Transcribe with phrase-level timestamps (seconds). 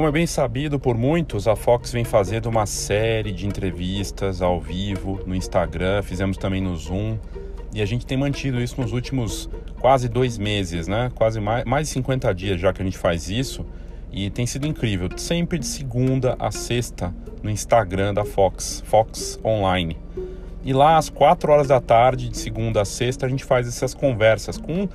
[0.00, 4.58] Como é bem sabido por muitos, a Fox vem fazendo uma série de entrevistas ao
[4.58, 7.18] vivo no Instagram, fizemos também no Zoom,
[7.74, 11.10] e a gente tem mantido isso nos últimos quase dois meses, né?
[11.14, 13.66] Quase mais, mais de 50 dias já que a gente faz isso,
[14.10, 19.98] e tem sido incrível, sempre de segunda a sexta no Instagram da Fox, Fox Online.
[20.64, 23.92] E lá às 4 horas da tarde, de segunda a sexta, a gente faz essas
[23.92, 24.88] conversas com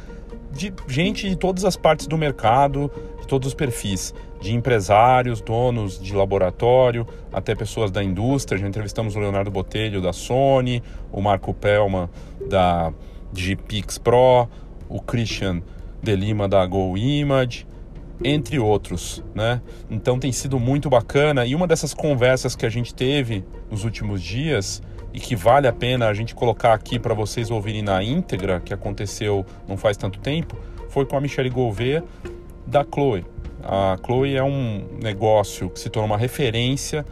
[0.52, 2.90] de gente de todas as partes do mercado,
[3.22, 8.60] de todos os perfis, de empresários, donos de laboratório, até pessoas da indústria.
[8.60, 12.08] Já entrevistamos o Leonardo Botelho da Sony, o Marco Pelman
[12.48, 12.94] da
[13.34, 14.48] Gpix Pro,
[14.88, 15.64] o Christian
[16.02, 17.68] de Lima da Go Image,
[18.24, 19.62] entre outros, né?
[19.90, 24.22] Então tem sido muito bacana e uma dessas conversas que a gente teve nos últimos
[24.22, 24.80] dias
[25.12, 28.74] e que vale a pena a gente colocar aqui para vocês ouvirem na íntegra, que
[28.74, 30.56] aconteceu não faz tanto tempo,
[30.88, 32.04] foi com a Michelle Gouveia
[32.68, 33.26] da Chloe.
[33.66, 37.06] A Chloe é um negócio que se tornou uma referência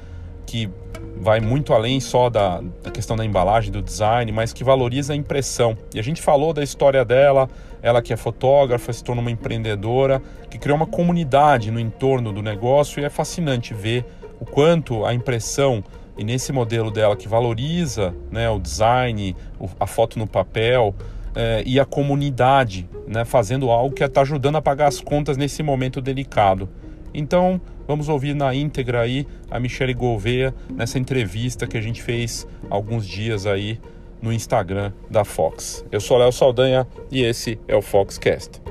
[0.45, 0.69] que
[1.17, 5.15] vai muito além só da, da, questão da embalagem, do design, mas que valoriza a
[5.15, 5.77] impressão.
[5.93, 7.49] E a gente falou da história dela,
[7.81, 12.41] ela que é fotógrafa, se tornou uma empreendedora, que criou uma comunidade no entorno do
[12.41, 14.05] negócio e é fascinante ver
[14.39, 15.83] o quanto a impressão
[16.17, 19.35] e nesse modelo dela que valoriza né, o design,
[19.79, 20.93] a foto no papel
[21.35, 25.63] é, e a comunidade, né, fazendo algo que está ajudando a pagar as contas nesse
[25.63, 26.69] momento delicado.
[27.13, 32.47] Então, vamos ouvir na íntegra aí a Michelle Gouveia nessa entrevista que a gente fez
[32.69, 33.79] alguns dias aí
[34.21, 35.85] no Instagram da Fox.
[35.91, 38.61] Eu sou Léo Saldanha e esse é o Foxcast.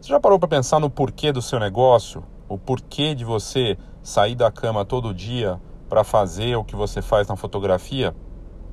[0.00, 2.24] Você já parou para pensar no porquê do seu negócio?
[2.48, 3.76] O porquê de você
[4.08, 8.16] sair da cama todo dia para fazer o que você faz na fotografia?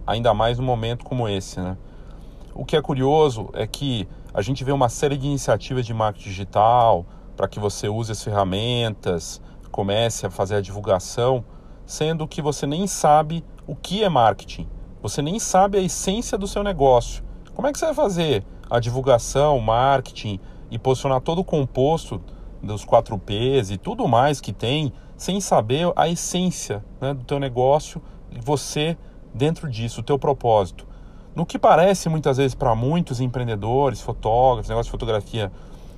[0.07, 1.77] Ainda mais num momento como esse, né?
[2.53, 6.29] O que é curioso é que a gente vê uma série de iniciativas de marketing
[6.29, 9.41] digital para que você use as ferramentas,
[9.71, 11.43] comece a fazer a divulgação,
[11.85, 14.69] sendo que você nem sabe o que é marketing.
[15.01, 17.25] Você nem sabe a essência do seu negócio.
[17.53, 20.39] Como é que você vai fazer a divulgação, marketing,
[20.71, 22.21] e posicionar todo o composto
[22.63, 27.39] dos 4 Ps e tudo mais que tem, sem saber a essência né, do teu
[27.39, 28.01] negócio
[28.43, 28.97] você
[29.33, 30.85] dentro disso, o teu propósito.
[31.35, 35.51] No que parece muitas vezes para muitos empreendedores, fotógrafos, negócio de fotografia,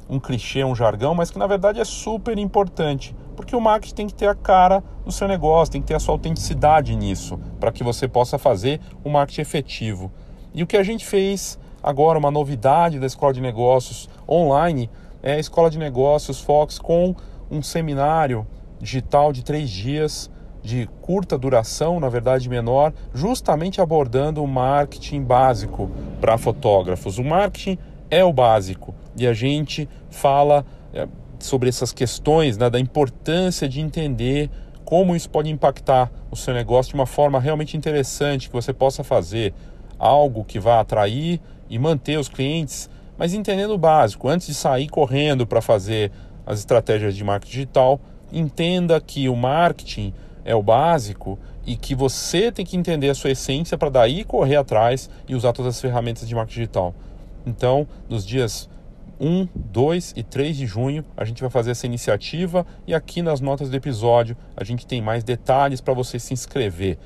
[0.10, 4.08] um clichê, um jargão, mas que na verdade é super importante, porque o marketing tem
[4.08, 7.72] que ter a cara do seu negócio, tem que ter a sua autenticidade nisso, para
[7.72, 10.12] que você possa fazer o marketing efetivo.
[10.54, 14.90] E o que a gente fez agora, uma novidade da Escola de Negócios online,
[15.22, 17.16] é a Escola de Negócios Fox com
[17.52, 18.48] um seminário
[18.80, 20.30] digital de três dias,
[20.62, 25.90] de curta duração, na verdade menor, justamente abordando o marketing básico
[26.20, 27.18] para fotógrafos.
[27.18, 27.78] O marketing
[28.10, 31.08] é o básico e a gente fala é,
[31.40, 34.50] sobre essas questões né, da importância de entender
[34.84, 39.04] como isso pode impactar o seu negócio de uma forma realmente interessante, que você possa
[39.04, 39.54] fazer
[40.00, 44.88] algo que vá atrair e manter os clientes, mas entendendo o básico, antes de sair
[44.88, 46.12] correndo para fazer
[46.46, 48.00] as estratégias de marketing digital,
[48.32, 53.32] entenda que o marketing é o básico e que você tem que entender a sua
[53.32, 56.96] essência para daí correr atrás e usar todas as ferramentas de marketing digital.
[57.46, 58.70] Então, nos dias
[59.20, 63.42] 1, 2 e 3 de junho, a gente vai fazer essa iniciativa e aqui nas
[63.42, 66.98] notas do episódio a gente tem mais detalhes para você se inscrever.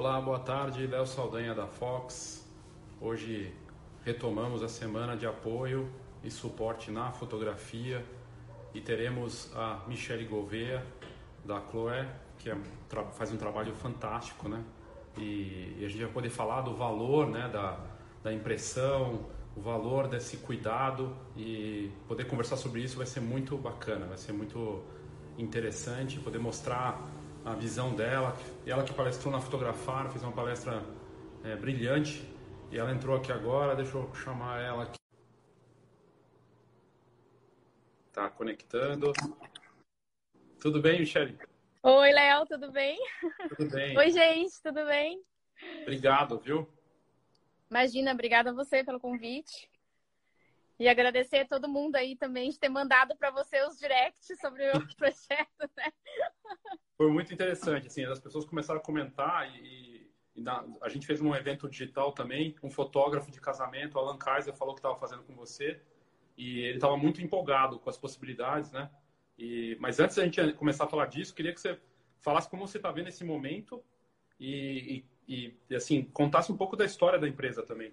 [0.00, 0.86] Olá, boa tarde.
[0.86, 2.42] Léo Saldanha da Fox.
[3.02, 3.54] Hoje
[4.02, 5.92] retomamos a semana de apoio
[6.24, 8.02] e suporte na fotografia
[8.72, 10.82] e teremos a Michelle Gouveia
[11.44, 12.08] da Chloé,
[12.38, 12.56] que é,
[13.12, 14.64] faz um trabalho fantástico, né?
[15.18, 17.78] E, e, a gente vai poder falar do valor né, da,
[18.22, 24.06] da impressão, o valor desse cuidado e poder conversar sobre isso vai ser muito bacana,
[24.06, 24.82] vai ser muito
[25.36, 28.36] interessante, poder mostrar a visão dela.
[28.66, 30.82] Ela que palestrou na Fotografar, fez uma palestra
[31.44, 32.28] é, brilhante.
[32.70, 34.98] E ela entrou aqui agora, deixa eu chamar ela aqui.
[38.12, 39.12] Tá conectando.
[40.60, 41.38] Tudo bem, Michele?
[41.82, 42.98] Oi, Léo, tudo bem?
[43.56, 43.96] Tudo bem.
[43.96, 45.22] Oi, gente, tudo bem?
[45.82, 46.68] Obrigado, viu?
[47.70, 49.68] Imagina, obrigada a você pelo convite.
[50.80, 54.66] E agradecer a todo mundo aí também de ter mandado para você os directs sobre
[54.70, 55.92] o projeto, né?
[56.96, 61.20] Foi muito interessante, assim, as pessoas começaram a comentar e, e na, a gente fez
[61.20, 65.34] um evento digital também, um fotógrafo de casamento, Alan Kaiser, falou que estava fazendo com
[65.34, 65.82] você
[66.34, 68.90] e ele estava muito empolgado com as possibilidades, né?
[69.38, 71.78] E, mas antes da gente começar a falar disso, queria que você
[72.20, 73.84] falasse como você está vendo esse momento
[74.38, 77.92] e, e, e, assim, contasse um pouco da história da empresa também.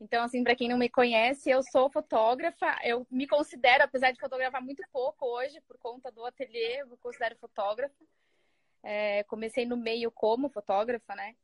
[0.00, 2.78] Então, assim, para quem não me conhece, eu sou fotógrafa.
[2.84, 6.96] Eu me considero, apesar de fotografar muito pouco hoje, por conta do ateliê, eu me
[6.96, 7.94] considero fotógrafa.
[8.82, 11.34] É, comecei no meio como fotógrafa, né?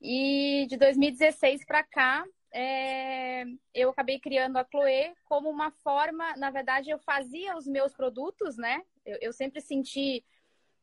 [0.00, 6.50] E de 2016 para cá, é, eu acabei criando a Chloe como uma forma, na
[6.50, 8.82] verdade, eu fazia os meus produtos, né?
[9.06, 10.24] Eu, eu sempre senti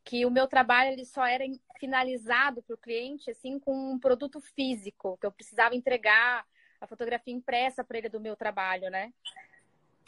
[0.02, 1.44] que o meu trabalho ele só era
[1.78, 6.46] finalizado para o cliente, assim, com um produto físico, que eu precisava entregar
[6.80, 9.12] a fotografia impressa para ele do meu trabalho, né?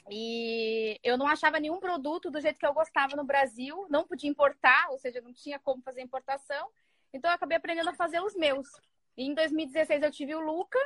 [0.09, 4.31] E eu não achava nenhum produto do jeito que eu gostava no Brasil, não podia
[4.31, 6.69] importar, ou seja, não tinha como fazer importação.
[7.13, 8.69] Então eu acabei aprendendo a fazer os meus.
[9.17, 10.79] E em 2016 eu tive o Luca,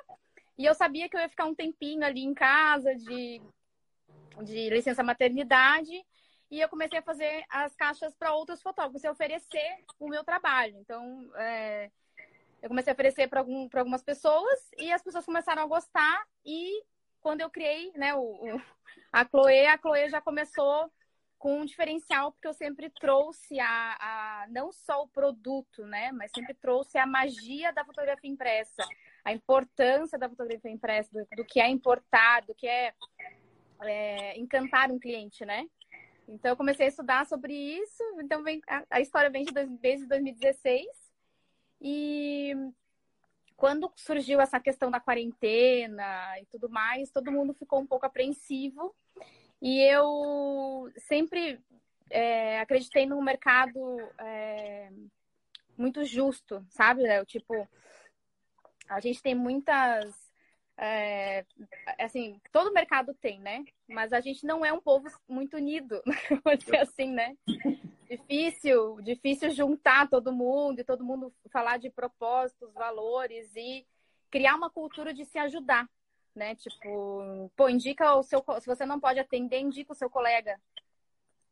[0.59, 3.41] e eu sabia que eu ia ficar um tempinho ali em casa de,
[4.43, 6.05] de licença maternidade.
[6.51, 10.77] E eu comecei a fazer as caixas para outros fotógrafos, e oferecer o meu trabalho.
[10.79, 11.91] Então, é,
[12.65, 16.27] eu comecei a oferecer para algum, algumas pessoas e as pessoas começaram a gostar.
[16.47, 16.83] E
[17.21, 18.63] quando eu criei né, o, o,
[19.13, 20.91] a Chloe, a Chloe já começou
[21.37, 23.67] com um diferencial, porque eu sempre trouxe a,
[24.01, 28.83] a, não só o produto, né, mas sempre trouxe a magia da fotografia impressa,
[29.23, 32.95] a importância da fotografia impressa, do, do que é importar, do que é,
[33.83, 35.69] é, encantar um cliente, né?
[36.27, 39.69] Então eu comecei a estudar sobre isso, então vem, a, a história vem de dois,
[39.81, 41.04] desde 2016
[41.85, 42.57] e
[43.57, 48.95] quando surgiu essa questão da quarentena e tudo mais, todo mundo ficou um pouco apreensivo
[49.61, 51.61] e eu sempre
[52.11, 53.79] é, acreditei num mercado
[54.19, 54.91] é,
[55.77, 57.27] muito justo, sabe, Léo?
[57.27, 57.69] Tipo,
[58.89, 60.24] a gente tem muitas.
[60.77, 61.45] É,
[62.01, 63.65] assim, todo mercado tem, né?
[63.89, 66.03] Mas a gente não é um povo muito unido,
[66.81, 67.37] assim, né?
[68.09, 73.87] Difícil, difícil juntar todo mundo e todo mundo falar de propósitos, valores e
[74.31, 75.89] criar uma cultura de se ajudar,
[76.35, 76.55] né?
[76.57, 78.45] Tipo, pô, indica o seu.
[78.61, 80.61] Se você não pode atender, indica o seu colega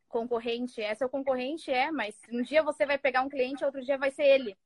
[0.09, 0.81] concorrente.
[0.81, 4.11] É seu concorrente, é, mas um dia você vai pegar um cliente, outro dia vai
[4.11, 4.57] ser ele.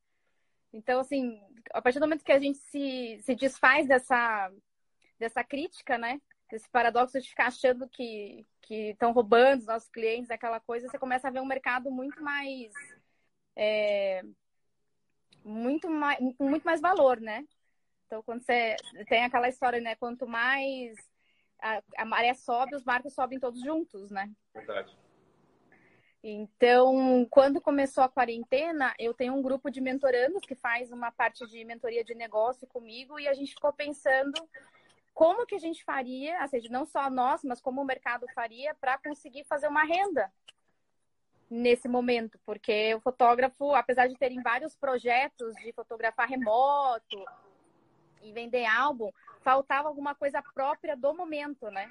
[0.72, 1.40] Então, assim,
[1.72, 4.52] a partir do momento que a gente se, se desfaz dessa,
[5.18, 6.20] dessa crítica, né?
[6.50, 11.28] Desse paradoxo de ficar achando que estão roubando os nossos clientes, aquela coisa, você começa
[11.28, 12.72] a ver um mercado muito mais.
[13.56, 14.22] É,
[15.44, 17.44] muito mais muito mais valor, né?
[18.06, 18.76] Então, quando você
[19.08, 19.94] tem aquela história, né?
[19.96, 20.96] Quanto mais
[21.60, 24.30] a, a maré sobe, os barcos sobem todos juntos, né?
[24.54, 24.96] Verdade.
[26.22, 31.46] Então, quando começou a quarentena, eu tenho um grupo de mentorandos que faz uma parte
[31.46, 34.34] de mentoria de negócio comigo e a gente ficou pensando
[35.14, 38.74] como que a gente faria, ou seja, não só nós, mas como o mercado faria
[38.74, 40.32] para conseguir fazer uma renda
[41.50, 47.24] nesse momento, porque o fotógrafo, apesar de terem vários projetos de fotografar remoto,
[48.22, 49.10] e vender álbum,
[49.40, 51.90] faltava alguma coisa própria do momento, né?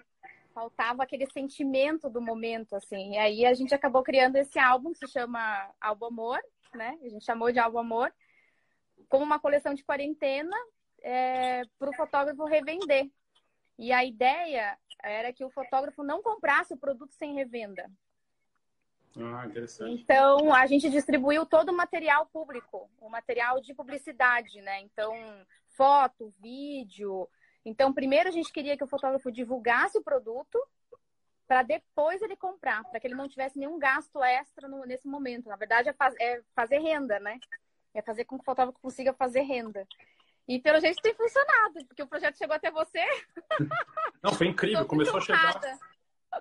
[0.58, 3.12] Faltava aquele sentimento do momento, assim.
[3.12, 6.40] E aí a gente acabou criando esse álbum que se chama Álbum Amor,
[6.74, 6.98] né?
[7.04, 8.12] A gente chamou de Álbum Amor,
[9.08, 10.58] como uma coleção de quarentena
[11.04, 13.08] é, para o fotógrafo revender.
[13.78, 17.88] E a ideia era que o fotógrafo não comprasse o produto sem revenda.
[19.16, 20.02] Ah, interessante.
[20.02, 24.82] Então, a gente distribuiu todo o material público, o material de publicidade, né?
[24.82, 25.14] Então,
[25.76, 27.30] foto, vídeo.
[27.68, 30.58] Então, primeiro a gente queria que o fotógrafo divulgasse o produto
[31.46, 35.50] para depois ele comprar, para que ele não tivesse nenhum gasto extra no, nesse momento.
[35.50, 37.38] Na verdade, é, faz, é, fazer renda, né?
[37.94, 39.86] É fazer com que o fotógrafo consiga fazer renda.
[40.48, 43.04] E pelo jeito tem funcionado, porque o projeto chegou até você.
[44.24, 44.86] Não, foi incrível.
[44.86, 45.60] Começou a chegar.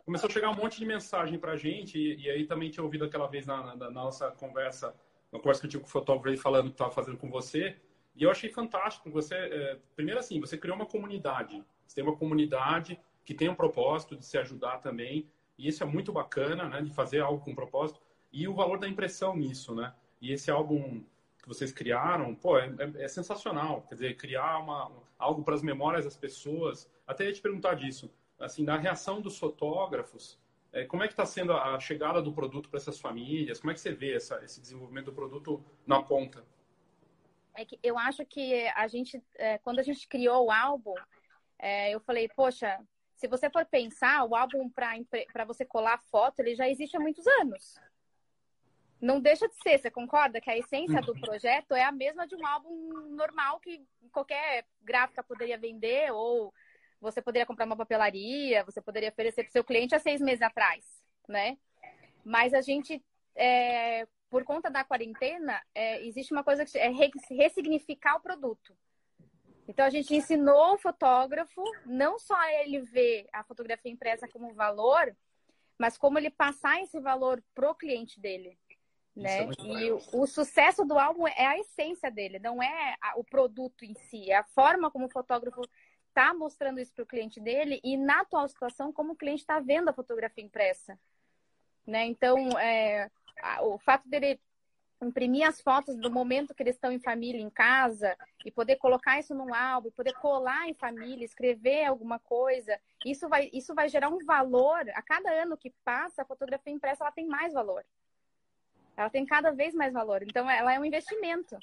[0.04, 3.04] Começou a chegar um monte de mensagem pra gente, e, e aí também tinha ouvido
[3.04, 4.94] aquela vez na, na, na nossa conversa,
[5.32, 7.76] na conversa que eu tive com o fotógrafo aí falando que estava fazendo com você,
[8.16, 9.10] e eu achei fantástico.
[9.10, 11.62] Você, é, primeiro assim, você criou uma comunidade.
[11.86, 15.28] Você tem uma comunidade que tem um propósito de se ajudar também.
[15.58, 16.80] E isso é muito bacana, né?
[16.80, 18.00] De fazer algo com propósito.
[18.32, 19.92] E o valor da impressão nisso, né?
[20.20, 21.04] E esse álbum
[21.42, 23.82] que vocês criaram, pô, é, é, é sensacional.
[23.82, 26.90] Quer dizer, criar uma, algo para as memórias das pessoas.
[27.06, 28.10] Até ia te perguntar disso.
[28.38, 30.38] Assim, da reação dos fotógrafos,
[30.72, 33.60] é, como é que está sendo a chegada do produto para essas famílias?
[33.60, 36.44] Como é que você vê essa, esse desenvolvimento do produto na ponta?
[37.56, 40.94] É que eu acho que a gente, é, quando a gente criou o álbum,
[41.58, 42.78] é, eu falei, poxa,
[43.16, 47.26] se você for pensar, o álbum para você colar foto, ele já existe há muitos
[47.26, 47.74] anos.
[49.00, 52.34] Não deixa de ser, você concorda que a essência do projeto é a mesma de
[52.34, 56.52] um álbum normal que qualquer gráfica poderia vender, ou
[57.00, 60.42] você poderia comprar uma papelaria, você poderia oferecer para o seu cliente há seis meses
[60.42, 60.84] atrás.
[61.28, 61.58] né?
[62.24, 63.02] Mas a gente,
[63.34, 68.76] é, por conta da quarentena, é, existe uma coisa que é ressignificar o produto.
[69.68, 75.16] Então a gente ensinou o fotógrafo não só ele ver a fotografia impressa como valor,
[75.78, 78.58] mas como ele passar esse valor pro cliente dele.
[79.14, 79.44] Né?
[79.44, 83.24] É e o, o, sucesso do álbum é a essência dele, não é a, o
[83.24, 85.62] produto em si, é a forma como o fotógrafo
[86.08, 89.58] está mostrando isso para o cliente dele e na atual situação como o cliente está
[89.58, 90.98] vendo a fotografia impressa,
[91.86, 92.04] né?
[92.04, 93.10] Então, é,
[93.62, 94.40] o fato dele
[95.02, 99.18] imprimir as fotos do momento que eles estão em família, em casa, e poder colocar
[99.18, 104.08] isso num álbum, poder colar em família, escrever alguma coisa, isso vai, isso vai gerar
[104.08, 104.88] um valor.
[104.94, 107.84] A cada ano que passa, a fotografia impressa ela tem mais valor.
[108.96, 110.22] Ela tem cada vez mais valor.
[110.22, 111.58] Então, ela é um investimento.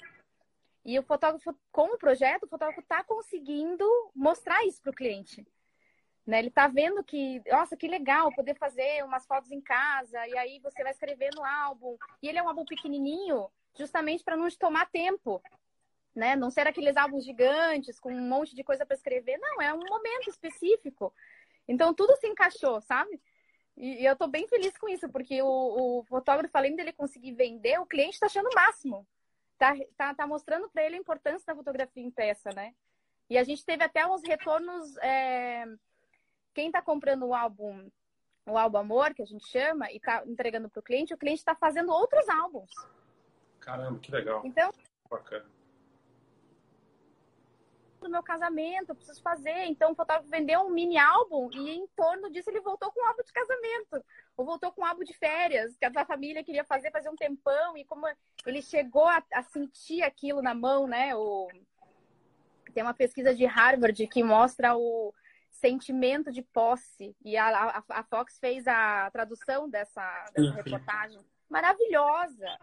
[0.86, 5.46] E o fotógrafo, com o projeto, o fotógrafo está conseguindo mostrar isso para o cliente.
[6.26, 6.40] Né?
[6.40, 10.60] Ele está vendo que, nossa, que legal poder fazer umas fotos em casa, e aí
[10.60, 11.98] você vai escrever no álbum.
[12.22, 15.42] E ele é um álbum pequenininho, justamente para não te tomar tempo.
[16.16, 16.36] Né?
[16.36, 19.38] Não ser aqueles álbuns gigantes com um monte de coisa para escrever.
[19.38, 21.14] Não, é um momento específico.
[21.68, 23.20] Então tudo se encaixou, sabe?
[23.76, 25.48] E, e eu estou bem feliz com isso, porque o,
[26.00, 29.08] o fotógrafo, além dele conseguir vender, o cliente está achando o máximo.
[29.58, 32.76] Tá, tá, tá mostrando para ele a importância da fotografia impressa, né?
[33.30, 34.96] E a gente teve até uns retornos.
[34.98, 35.66] É
[36.54, 37.90] quem está comprando o álbum,
[38.46, 41.40] o álbum Amor, que a gente chama, e está entregando para o cliente, o cliente
[41.40, 42.72] está fazendo outros álbuns.
[43.60, 44.42] Caramba, que legal.
[44.46, 44.72] Então,
[45.10, 45.46] bacana.
[48.02, 49.64] Do meu casamento, eu preciso fazer.
[49.64, 53.06] Então, o fotógrafo vendeu um mini álbum e em torno disso ele voltou com um
[53.06, 54.06] álbum de casamento.
[54.36, 57.78] Ou voltou com um álbum de férias, que a família queria fazer, fazer um tempão.
[57.78, 58.06] E como
[58.46, 61.16] ele chegou a, a sentir aquilo na mão, né?
[61.16, 61.48] O...
[62.74, 65.14] Tem uma pesquisa de Harvard que mostra o,
[65.64, 67.16] sentimento de posse.
[67.24, 71.22] E a, a, a Fox fez a tradução dessa, dessa reportagem.
[71.50, 72.60] Maravilhosa.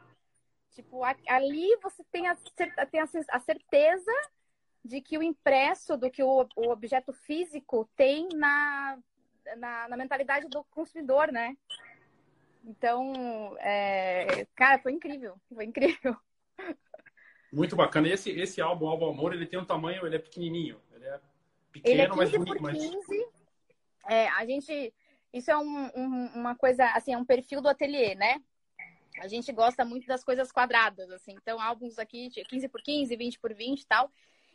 [0.72, 2.36] Tipo, ali você tem a,
[2.90, 4.12] tem a certeza
[4.84, 8.98] de que o impresso, do que o, o objeto físico tem na,
[9.56, 11.56] na, na, mentalidade do consumidor, né?
[12.64, 16.16] Então, é, cara, foi incrível, foi incrível.
[17.52, 18.08] Muito bacana.
[18.08, 20.80] Esse, esse álbum, Álbum Amor, ele tem um tamanho, ele é pequenininho.
[21.84, 22.90] Ele é pequeno, ele é 15 mas por 15.
[23.08, 23.40] Mas...
[24.08, 24.94] É, a gente.
[25.32, 28.42] Isso é um, um, uma coisa, assim, é um perfil do ateliê, né?
[29.20, 31.32] A gente gosta muito das coisas quadradas, assim.
[31.32, 34.10] Então, álbuns aqui 15 por 15, 20 por 20 e tal.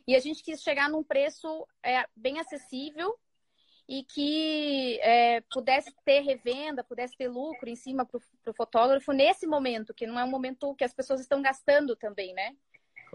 [0.08, 3.18] E a gente quis chegar num preço é, bem acessível
[3.88, 9.46] e que é, pudesse ter revenda, pudesse ter lucro em cima para o fotógrafo nesse
[9.46, 12.56] momento, que não é um momento que as pessoas estão gastando também, né?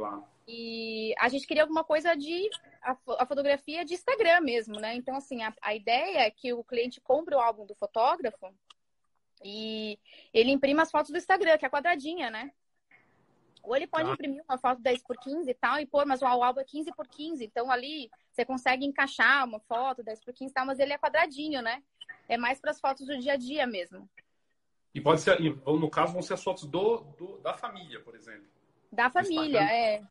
[0.00, 0.24] Claro.
[0.48, 2.48] E a gente queria alguma coisa de
[2.82, 4.94] a, a fotografia de Instagram mesmo, né?
[4.94, 8.52] Então, assim, a, a ideia é que o cliente compre o álbum do fotógrafo
[9.44, 9.98] e
[10.32, 12.50] ele imprima as fotos do Instagram, que é quadradinha, né?
[13.62, 14.12] Ou ele pode ah.
[14.14, 16.92] imprimir uma foto 10 por 15 e tal, e pôr, mas o álbum é 15
[16.94, 17.44] por 15.
[17.44, 20.98] Então ali você consegue encaixar uma foto 10 por 15 e tal, mas ele é
[20.98, 21.82] quadradinho, né?
[22.26, 24.08] É mais para as fotos do dia a dia mesmo.
[24.94, 28.59] E pode ser, no caso, vão ser as fotos do, do da família, por exemplo.
[28.90, 30.02] Da família, é.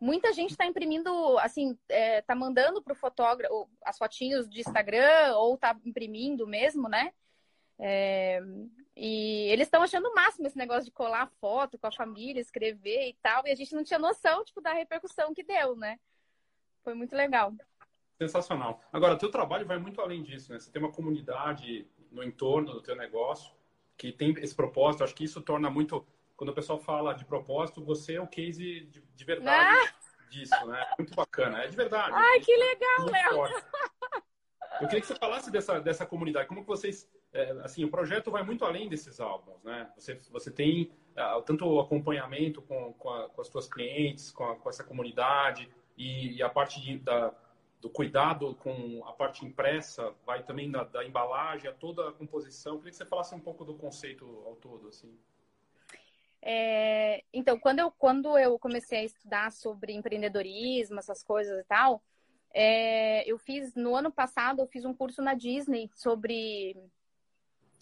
[0.00, 5.36] Muita gente está imprimindo, assim, é, tá mandando para o fotógrafo as fotinhos de Instagram
[5.36, 7.12] ou tá imprimindo mesmo, né?
[7.78, 8.40] É,
[8.96, 13.08] e eles estão achando o máximo esse negócio de colar foto com a família, escrever
[13.08, 13.46] e tal.
[13.46, 15.98] E a gente não tinha noção, tipo, da repercussão que deu, né?
[16.82, 17.52] Foi muito legal.
[18.18, 18.80] Sensacional.
[18.92, 20.58] Agora, o teu trabalho vai muito além disso, né?
[20.58, 23.52] Você tem uma comunidade no entorno do teu negócio
[23.96, 25.04] que tem esse propósito.
[25.04, 26.04] Acho que isso torna muito
[26.36, 30.28] quando o pessoal fala de propósito, você é o case de, de verdade ah!
[30.30, 30.86] disso, né?
[30.98, 31.62] Muito bacana.
[31.62, 32.12] É de verdade.
[32.14, 33.62] Ai, que legal, Léo!
[34.80, 36.48] Eu queria que você falasse dessa, dessa comunidade.
[36.48, 37.08] Como que vocês...
[37.32, 39.90] É, assim, o projeto vai muito além desses álbuns, né?
[39.96, 44.44] Você, você tem uh, tanto o acompanhamento com, com, a, com as suas clientes, com,
[44.44, 47.32] a, com essa comunidade e, e a parte de, da,
[47.80, 52.74] do cuidado com a parte impressa, vai também da, da embalagem, a toda a composição.
[52.74, 55.16] Eu queria que você falasse um pouco do conceito ao todo, assim.
[56.44, 62.02] É, então, quando eu, quando eu comecei a estudar sobre empreendedorismo, essas coisas e tal,
[62.52, 66.76] é, eu fiz, no ano passado, eu fiz um curso na Disney sobre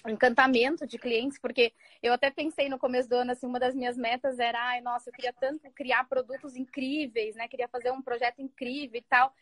[0.07, 3.97] encantamento de clientes, porque eu até pensei no começo do ano, assim, uma das minhas
[3.97, 7.49] metas era, ai, nossa, eu queria tanto criar produtos incríveis, né?
[7.49, 9.35] Queria fazer um projeto incrível e tal.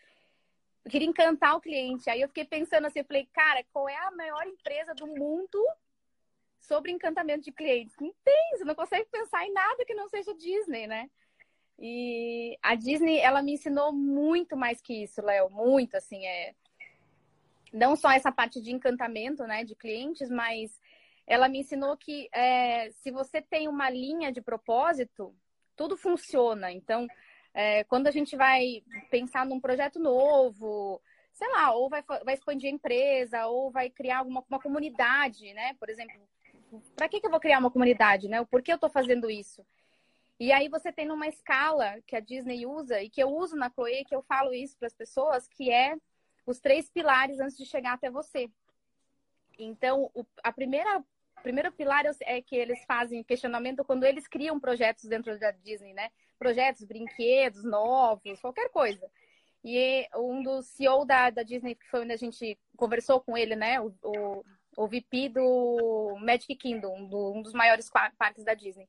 [0.85, 2.09] Eu queria encantar o cliente.
[2.11, 5.65] Aí eu fiquei pensando assim, eu falei, cara, qual é a maior empresa do mundo
[6.61, 7.95] sobre encantamento de clientes.
[8.01, 11.09] Não tem, você não consegue pensar em nada que não seja Disney, né?
[11.79, 16.55] E a Disney, ela me ensinou muito mais que isso, Léo, muito, assim, é...
[17.73, 20.81] Não só essa parte de encantamento, né, de clientes, mas
[21.27, 25.35] ela me ensinou que é, se você tem uma linha de propósito,
[25.77, 26.73] tudo funciona.
[26.73, 27.07] Então,
[27.53, 31.01] é, quando a gente vai pensar num projeto novo,
[31.33, 35.75] sei lá, ou vai, vai expandir a empresa, ou vai criar uma, uma comunidade, né?
[35.75, 36.19] Por exemplo,
[36.97, 38.41] para que, que eu vou criar uma comunidade, né?
[38.41, 39.65] O porquê eu estou fazendo isso?
[40.41, 43.71] E aí você tem numa escala que a Disney usa e que eu uso na
[43.71, 45.97] Chloe, que eu falo isso para as pessoas, que é
[46.47, 48.49] os três pilares antes de chegar até você.
[49.59, 51.05] Então, o, a primeira
[51.43, 56.11] primeiro pilar é que eles fazem questionamento quando eles criam projetos dentro da Disney, né?
[56.39, 59.09] Projetos, brinquedos novos, qualquer coisa.
[59.65, 63.57] E um dos CEO da, da Disney, que foi onde a gente conversou com ele,
[63.57, 63.81] né?
[63.81, 64.45] O, o,
[64.79, 68.89] o VP do Magic Kingdom, do, um dos maiores parques da Disney.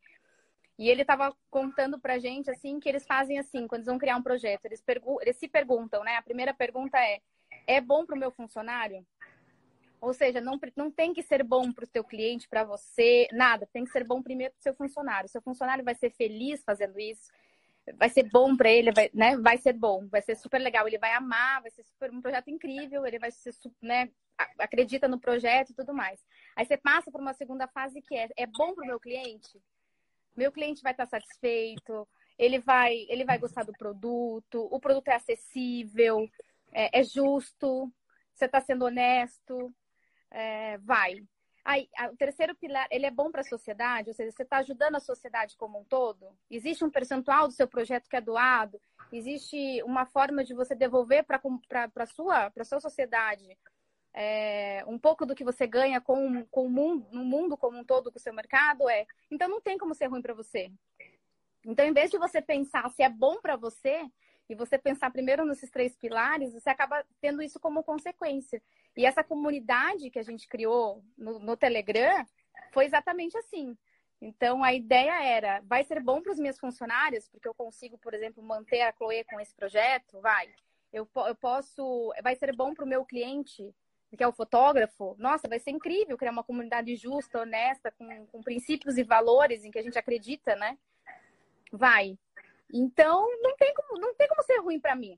[0.78, 4.16] E ele estava contando pra gente, assim, que eles fazem assim, quando eles vão criar
[4.16, 4.84] um projeto, eles,
[5.22, 6.16] eles se perguntam, né?
[6.16, 7.20] A primeira pergunta é,
[7.66, 9.04] é bom para o meu funcionário?
[10.00, 13.68] Ou seja, não, não tem que ser bom para o seu cliente, para você, nada.
[13.74, 15.28] Tem que ser bom primeiro para o seu funcionário.
[15.28, 17.32] Seu funcionário vai ser feliz fazendo isso,
[17.98, 19.38] vai ser bom para ele, vai, né?
[19.38, 20.88] Vai ser bom, vai ser super legal.
[20.88, 24.10] Ele vai amar, vai ser super, um projeto incrível, ele vai ser, né?
[24.58, 26.24] Acredita no projeto e tudo mais.
[26.56, 29.62] Aí você passa para uma segunda fase que é: é bom para o meu cliente?
[30.36, 35.16] Meu cliente vai estar satisfeito, ele vai, ele vai gostar do produto, o produto é
[35.16, 36.30] acessível,
[36.72, 37.92] é, é justo,
[38.34, 39.74] você está sendo honesto,
[40.32, 41.16] é, vai.
[41.70, 44.96] Aí, o terceiro pilar, ele é bom para a sociedade, ou seja, você está ajudando
[44.96, 46.36] a sociedade como um todo?
[46.50, 48.82] Existe um percentual do seu projeto que é doado?
[49.14, 51.40] Existe uma forma de você devolver para
[51.96, 53.56] a sua, sua sociedade
[54.16, 57.84] é, um pouco do que você ganha com, com o mundo, no mundo como um
[57.84, 58.90] todo, com o seu mercado?
[58.90, 59.06] É.
[59.30, 60.72] Então, não tem como ser ruim para você.
[61.64, 64.10] Então, em vez de você pensar se é bom para você,
[64.50, 68.60] e você pensar primeiro nesses três pilares, você acaba tendo isso como consequência.
[68.96, 72.26] E essa comunidade que a gente criou no, no Telegram
[72.72, 73.78] foi exatamente assim.
[74.22, 78.14] Então, a ideia era, vai ser bom para os meus funcionários, porque eu consigo, por
[78.14, 80.20] exemplo, manter a Chloe com esse projeto?
[80.20, 80.50] Vai.
[80.92, 83.74] Eu, eu posso, vai ser bom para o meu cliente,
[84.18, 85.16] que é o fotógrafo?
[85.18, 89.72] Nossa, vai ser incrível criar uma comunidade justa, honesta, com, com princípios e valores em
[89.72, 90.78] que a gente acredita, né?
[91.72, 92.18] Vai.
[92.74, 95.18] Então, não tem como, não tem como ser ruim para mim,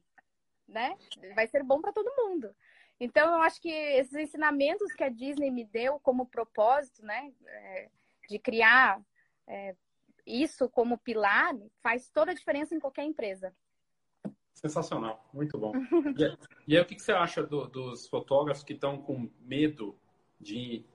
[0.68, 0.96] né?
[1.34, 2.54] Vai ser bom para todo mundo.
[3.02, 7.90] Então, eu acho que esses ensinamentos que a Disney me deu como propósito, né, é,
[8.30, 9.02] de criar
[9.48, 9.76] é,
[10.24, 13.52] isso como pilar, faz toda a diferença em qualquer empresa.
[14.54, 15.72] Sensacional, muito bom.
[16.68, 19.98] e, aí, o que, você acha do, dos fotógrafos que estão com medo
[20.40, 20.86] de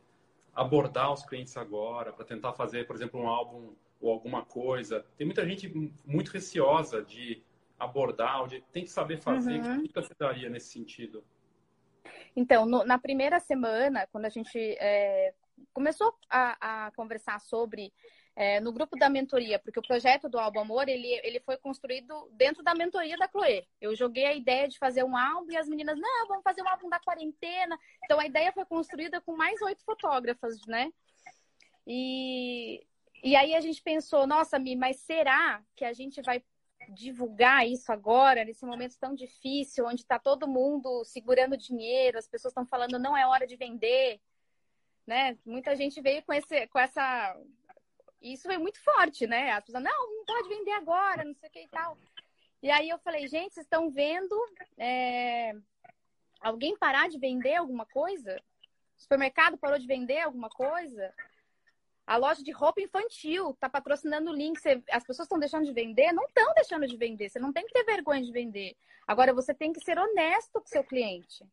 [0.55, 5.05] abordar os clientes agora, para tentar fazer, por exemplo, um álbum ou alguma coisa.
[5.16, 5.69] Tem muita gente
[6.05, 7.42] muito receosa de
[7.77, 9.61] abordar, de tem que saber fazer.
[9.61, 9.81] Uhum.
[9.81, 11.25] O que você daria nesse sentido?
[12.37, 15.35] Então, no, na primeira semana, quando a gente é,
[15.72, 17.92] começou a, a, conversar sobre
[18.37, 22.29] é, no grupo da mentoria, porque o projeto do Álbum Amor ele, ele foi construído
[22.33, 23.66] dentro da mentoria da Chloe.
[23.81, 26.68] Eu joguei a ideia de fazer um álbum e as meninas, não, vamos fazer um
[26.68, 27.79] álbum da quarentena.
[28.05, 30.92] Então a ideia foi construída com mais oito fotógrafas, né?
[31.87, 32.87] E
[33.22, 36.42] e aí a gente pensou, nossa, Mi, mas será que a gente vai
[36.88, 42.53] divulgar isso agora, nesse momento tão difícil, onde está todo mundo segurando dinheiro, as pessoas
[42.53, 44.20] estão falando não é hora de vender,
[45.07, 45.38] né?
[45.44, 47.37] Muita gente veio com, esse, com essa.
[48.20, 49.53] Isso foi muito forte, né?
[49.53, 51.96] As pessoas, não, não pode vender agora, não sei o que e tal.
[52.62, 54.35] E aí eu falei, gente, vocês estão vendo
[54.79, 55.53] é...
[56.40, 58.37] alguém parar de vender alguma coisa?
[58.96, 61.14] O supermercado parou de vender alguma coisa?
[62.07, 64.61] A loja de roupa infantil está patrocinando o link.
[64.61, 66.12] Você, as pessoas estão deixando de vender?
[66.12, 67.29] Não estão deixando de vender.
[67.29, 68.77] Você não tem que ter vergonha de vender.
[69.07, 71.45] Agora, você tem que ser honesto com seu cliente.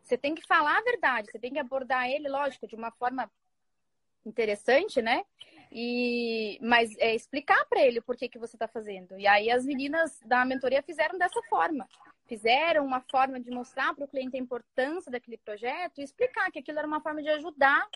[0.00, 1.30] Você tem que falar a verdade.
[1.30, 3.28] Você tem que abordar ele, lógico, de uma forma
[4.24, 5.24] interessante, né?
[5.72, 9.18] E, mas é explicar para ele por que, que você está fazendo.
[9.18, 11.88] E aí as meninas da mentoria fizeram dessa forma.
[12.26, 16.60] Fizeram uma forma de mostrar para o cliente a importância daquele projeto e explicar que
[16.60, 17.88] aquilo era uma forma de ajudar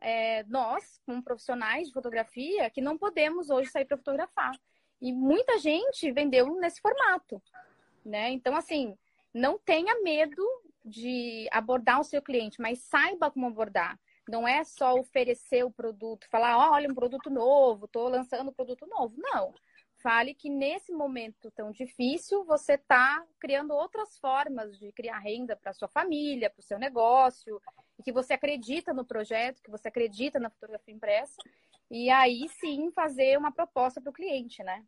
[0.00, 4.52] é, nós, como profissionais de fotografia, que não podemos hoje sair para fotografar.
[5.00, 7.42] E muita gente vendeu nesse formato,
[8.04, 8.30] né?
[8.30, 8.96] Então, assim,
[9.32, 10.42] não tenha medo
[10.84, 13.98] de abordar o seu cliente, mas saiba como abordar.
[14.28, 18.54] Não é só oferecer o produto, falar, oh, olha, um produto novo, estou lançando um
[18.54, 19.14] produto novo.
[19.18, 19.54] Não.
[20.06, 25.72] Fale que nesse momento tão difícil, você está criando outras formas de criar renda para
[25.72, 27.60] sua família, para o seu negócio,
[27.98, 31.34] e que você acredita no projeto, que você acredita na fotografia impressa,
[31.90, 34.84] e aí sim fazer uma proposta para o cliente, né?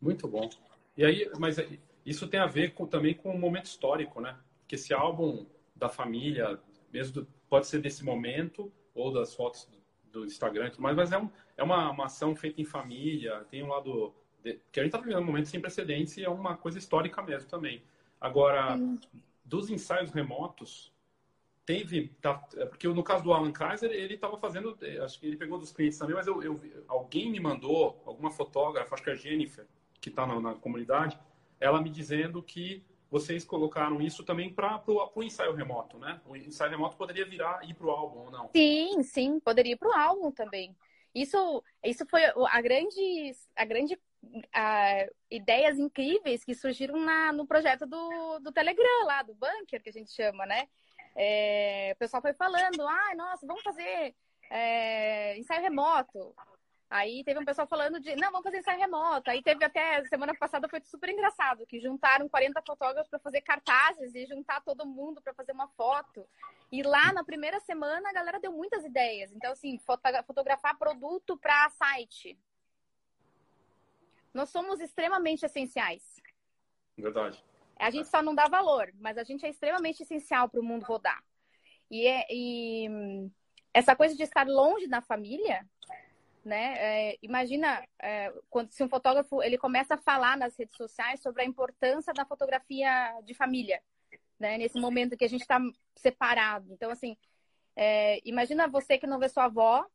[0.00, 0.48] Muito bom.
[0.96, 1.56] E aí, mas
[2.02, 4.40] isso tem a ver com, também com o momento histórico, né?
[4.66, 5.44] Que esse álbum
[5.76, 6.58] da família,
[6.90, 11.30] mesmo pode ser desse momento, ou das fotos do, do Instagram, mas, mas é, um,
[11.54, 15.20] é uma, uma ação feita em família, tem um lado que a gente está vivendo
[15.20, 17.82] um momento sem precedentes e é uma coisa histórica mesmo também.
[18.20, 18.78] Agora,
[19.44, 20.92] dos ensaios remotos,
[21.64, 25.26] teve, tá, é porque no caso do Alan Kaiser, ele estava fazendo, é, acho que
[25.26, 29.10] ele pegou dos clientes também, mas eu, eu, alguém me mandou, alguma fotógrafa, acho que
[29.10, 29.66] é a Jennifer,
[30.00, 31.18] que está na, na, comunidade,
[31.60, 34.82] ela me dizendo que vocês colocaram isso também para
[35.14, 36.20] o ensaio remoto, né?
[36.26, 38.50] O ensaio remoto poderia virar ir para o álbum ou não?
[38.54, 40.74] Sim, sim, poderia ir para o álbum também.
[41.14, 43.98] Isso, isso foi a grande, a grande
[44.52, 49.88] a, ideias incríveis que surgiram na, no projeto do, do Telegram lá, do Bunker, que
[49.88, 50.68] a gente chama, né?
[51.14, 54.14] É, o pessoal foi falando, ah, nossa, vamos fazer
[54.50, 56.34] é, ensaio remoto.
[56.88, 59.30] Aí teve um pessoal falando de, não, vamos fazer ensaio remoto.
[59.30, 64.14] Aí teve até, semana passada foi super engraçado, que juntaram 40 fotógrafos para fazer cartazes
[64.14, 66.28] e juntar todo mundo para fazer uma foto.
[66.70, 69.32] E lá na primeira semana a galera deu muitas ideias.
[69.32, 69.78] Então, assim,
[70.26, 72.38] fotografar produto para site.
[74.32, 76.20] Nós somos extremamente essenciais.
[76.96, 77.42] Verdade.
[77.78, 80.84] A gente só não dá valor, mas a gente é extremamente essencial para o mundo
[80.84, 81.22] rodar.
[81.90, 83.30] E, é, e
[83.74, 85.66] essa coisa de estar longe da família
[86.44, 86.74] né?
[87.12, 91.42] É, imagina é, quando se um fotógrafo ele começa a falar nas redes sociais sobre
[91.42, 93.80] a importância da fotografia de família,
[94.38, 94.58] né?
[94.58, 95.60] Nesse momento que a gente está
[95.94, 96.72] separado.
[96.72, 97.16] Então, assim,
[97.76, 99.86] é, imagina você que não vê sua avó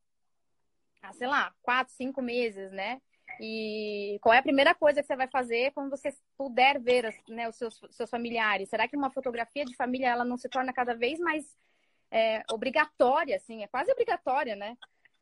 [1.02, 3.00] há, sei lá, quatro, cinco meses, né?
[3.40, 7.48] E qual é a primeira coisa que você vai fazer quando você puder ver né,
[7.48, 8.68] os seus, seus familiares?
[8.68, 11.56] Será que uma fotografia de família ela não se torna cada vez mais
[12.10, 13.62] é, obrigatória, assim?
[13.62, 14.76] É quase obrigatória, né?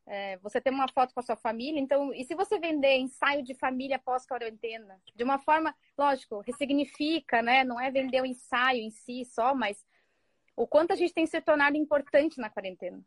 [0.09, 3.43] É, você tem uma foto com a sua família, então, e se você vender ensaio
[3.43, 5.01] de família pós-quarentena?
[5.15, 7.65] De uma forma, lógico, ressignifica, né?
[7.65, 9.85] Não é vender o ensaio em si só, mas
[10.55, 13.05] o quanto a gente tem se tornado importante na quarentena.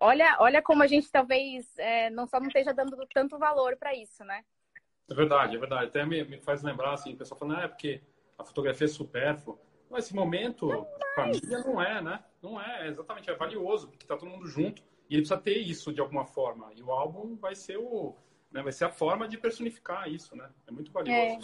[0.00, 3.94] Olha, olha como a gente talvez é, não só não esteja dando tanto valor para
[3.94, 4.42] isso, né?
[5.10, 5.86] É verdade, é verdade.
[5.86, 8.00] Até me, me faz lembrar, assim, o pessoal falando, ah, é porque
[8.38, 9.58] a fotografia é supérflua.
[9.90, 12.24] Mas esse momento, não família não é, né?
[12.42, 15.92] Não é, exatamente, é valioso, porque tá todo mundo junto e ele precisa ter isso
[15.92, 16.70] de alguma forma.
[16.76, 18.14] E o álbum vai ser o,
[18.50, 20.50] né, vai ser a forma de personificar isso, né?
[20.66, 21.18] É muito valioso.
[21.18, 21.38] É.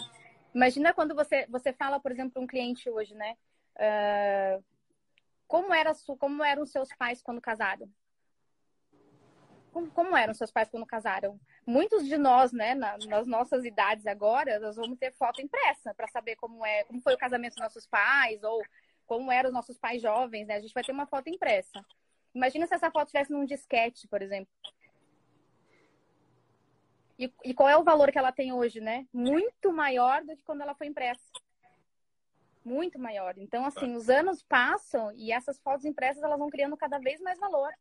[0.54, 3.36] Imagina quando você, você fala, por exemplo, um cliente hoje, né?
[3.76, 4.64] Uh,
[5.48, 7.88] como, era, como eram seus pais quando casaram?
[9.74, 11.36] Como, como, eram seus pais quando casaram?
[11.66, 16.06] Muitos de nós, né, na, nas nossas idades agora, nós vamos ter foto impressa para
[16.06, 18.62] saber como é, como foi o casamento dos nossos pais ou
[19.04, 20.54] como eram os nossos pais jovens, né?
[20.54, 21.84] A gente vai ter uma foto impressa.
[22.32, 24.52] Imagina se essa foto estivesse num disquete, por exemplo.
[27.18, 29.08] E, e, qual é o valor que ela tem hoje, né?
[29.12, 31.24] Muito maior do que quando ela foi impressa.
[32.64, 33.34] Muito maior.
[33.38, 37.40] Então, assim, os anos passam e essas fotos impressas elas vão criando cada vez mais
[37.40, 37.74] valor.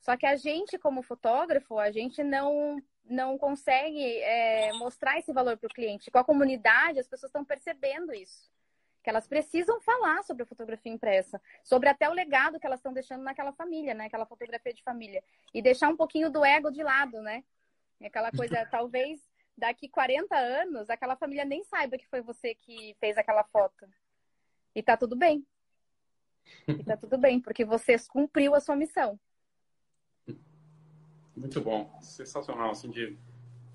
[0.00, 5.58] Só que a gente, como fotógrafo, a gente não, não consegue é, mostrar esse valor
[5.58, 6.10] para o cliente.
[6.10, 8.50] Com a comunidade, as pessoas estão percebendo isso
[9.02, 12.92] que elas precisam falar sobre a fotografia impressa, sobre até o legado que elas estão
[12.92, 14.06] deixando naquela família, né?
[14.06, 15.22] Aquela fotografia de família.
[15.54, 17.42] E deixar um pouquinho do ego de lado, né?
[18.02, 19.20] Aquela coisa, talvez
[19.56, 23.86] daqui 40 anos, aquela família nem saiba que foi você que fez aquela foto.
[24.74, 25.46] E tá tudo bem.
[26.68, 29.18] E tá tudo bem, porque você cumpriu a sua missão.
[31.40, 31.90] Muito bom.
[32.02, 33.16] Sensacional, assim, de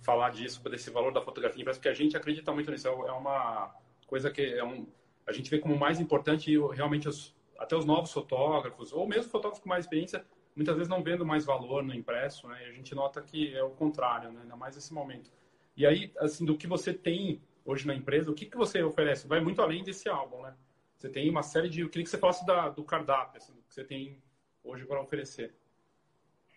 [0.01, 2.87] falar disso, desse valor da fotografia impressa, porque a gente acredita muito nisso.
[2.87, 3.75] É uma
[4.07, 4.85] coisa que é um
[5.25, 9.63] a gente vê como mais importante realmente os, até os novos fotógrafos, ou mesmo fotógrafos
[9.63, 10.23] com mais experiência,
[10.55, 12.67] muitas vezes não vendo mais valor no impresso, né?
[12.67, 14.41] E a gente nota que é o contrário, né?
[14.43, 15.31] Ainda mais nesse momento.
[15.75, 19.27] E aí, assim, do que você tem hoje na empresa, o que, que você oferece?
[19.27, 20.55] Vai muito além desse álbum, né?
[20.95, 21.81] Você tem uma série de...
[21.81, 24.21] Eu queria que você falasse da, do cardápio, assim, que você tem
[24.63, 25.55] hoje para oferecer.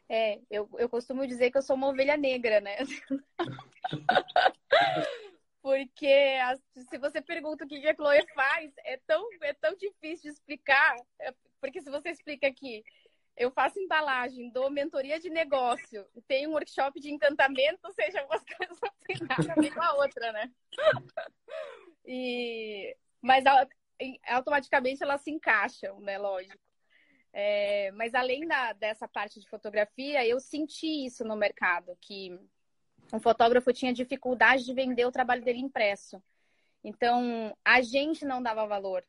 [0.08, 2.76] É, eu, eu costumo dizer que eu sou uma ovelha negra, né?
[5.60, 6.38] Porque
[6.88, 10.96] se você pergunta o que a Chloe faz, é tão, é tão difícil de explicar.
[11.20, 12.82] É, porque se você explica aqui,
[13.36, 18.44] eu faço embalagem, dou mentoria de negócio, tenho um workshop de encantamento, ou seja, algumas
[18.44, 20.50] coisas não tem nada a ver com a outra, né?
[22.06, 23.44] E, mas
[24.28, 26.16] automaticamente elas se encaixam, né?
[26.16, 26.67] Lógico.
[27.32, 32.38] É, mas além da, dessa parte de fotografia, eu senti isso no mercado, que
[33.12, 36.22] um fotógrafo tinha dificuldade de vender o trabalho dele impresso.
[36.82, 39.04] Então, a gente não dava valor.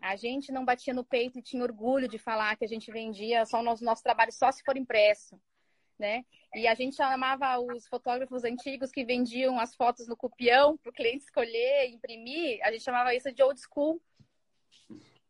[0.00, 3.46] A gente não batia no peito e tinha orgulho de falar que a gente vendia
[3.46, 5.40] só o nosso, nosso trabalho só se for impresso.
[5.98, 6.24] Né?
[6.54, 10.92] E a gente chamava os fotógrafos antigos que vendiam as fotos no copião para o
[10.92, 14.02] cliente escolher, imprimir, a gente chamava isso de old school.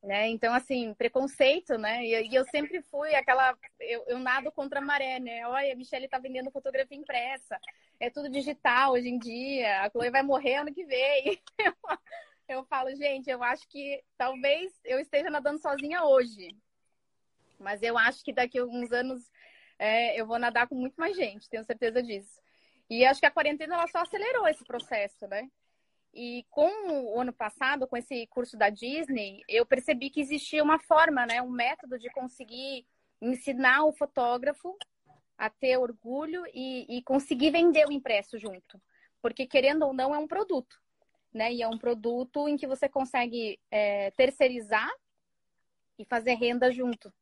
[0.02, 0.28] Né?
[0.28, 2.04] Então, assim, preconceito, né?
[2.04, 3.56] E, e eu sempre fui aquela.
[3.78, 5.46] Eu, eu, nado contra a maré, né?
[5.46, 7.56] Olha, a Michelle tá vendendo fotografia impressa.
[8.00, 9.82] É tudo digital hoje em dia.
[9.82, 11.40] A Chloe vai morrer ano que vem.
[12.48, 16.56] eu falo, gente, eu acho que talvez eu esteja nadando sozinha hoje.
[17.60, 19.30] Mas eu acho que daqui a alguns anos
[19.78, 22.40] é, eu vou nadar com muito mais gente, tenho certeza disso.
[22.90, 25.48] E acho que a quarentena ela só acelerou esse processo, né?
[26.14, 26.68] E com
[27.14, 31.40] o ano passado, com esse curso da Disney, eu percebi que existia uma forma, né,
[31.40, 32.86] um método de conseguir
[33.20, 34.76] ensinar o fotógrafo
[35.38, 38.80] a ter orgulho e, e conseguir vender o impresso junto.
[39.22, 40.76] Porque, querendo ou não, é um produto.
[41.32, 41.54] Né?
[41.54, 44.90] E é um produto em que você consegue é, terceirizar
[45.98, 47.12] e fazer renda junto.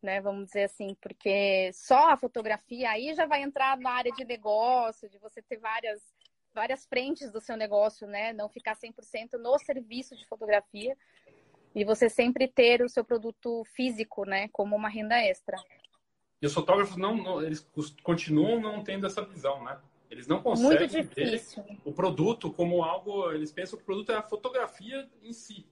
[0.00, 4.24] Né, vamos dizer assim, porque só a fotografia aí já vai entrar na área de
[4.24, 6.00] negócio, de você ter várias
[6.54, 8.32] várias frentes do seu negócio, né?
[8.32, 10.96] Não ficar 100% no serviço de fotografia
[11.74, 15.56] e você sempre ter o seu produto físico, né, como uma renda extra.
[16.40, 17.66] E os fotógrafos não, não eles
[18.02, 19.78] continuam não tendo essa visão, né?
[20.10, 21.42] Eles não conseguem ver
[21.84, 25.66] o produto como algo, eles pensam que o produto é a fotografia em si,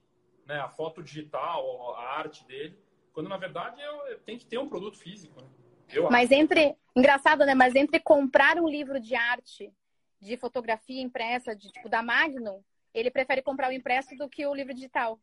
[0.45, 0.59] né?
[0.59, 2.77] A foto digital, a arte dele,
[3.13, 5.47] quando na verdade é, tem que ter um produto físico, né?
[5.91, 6.41] Eu Mas acho.
[6.41, 7.55] entre, engraçado, né?
[7.55, 9.73] Mas entre comprar um livro de arte
[10.19, 14.53] de fotografia impressa, de tipo da Magnum, ele prefere comprar o impresso do que o
[14.53, 15.19] livro digital.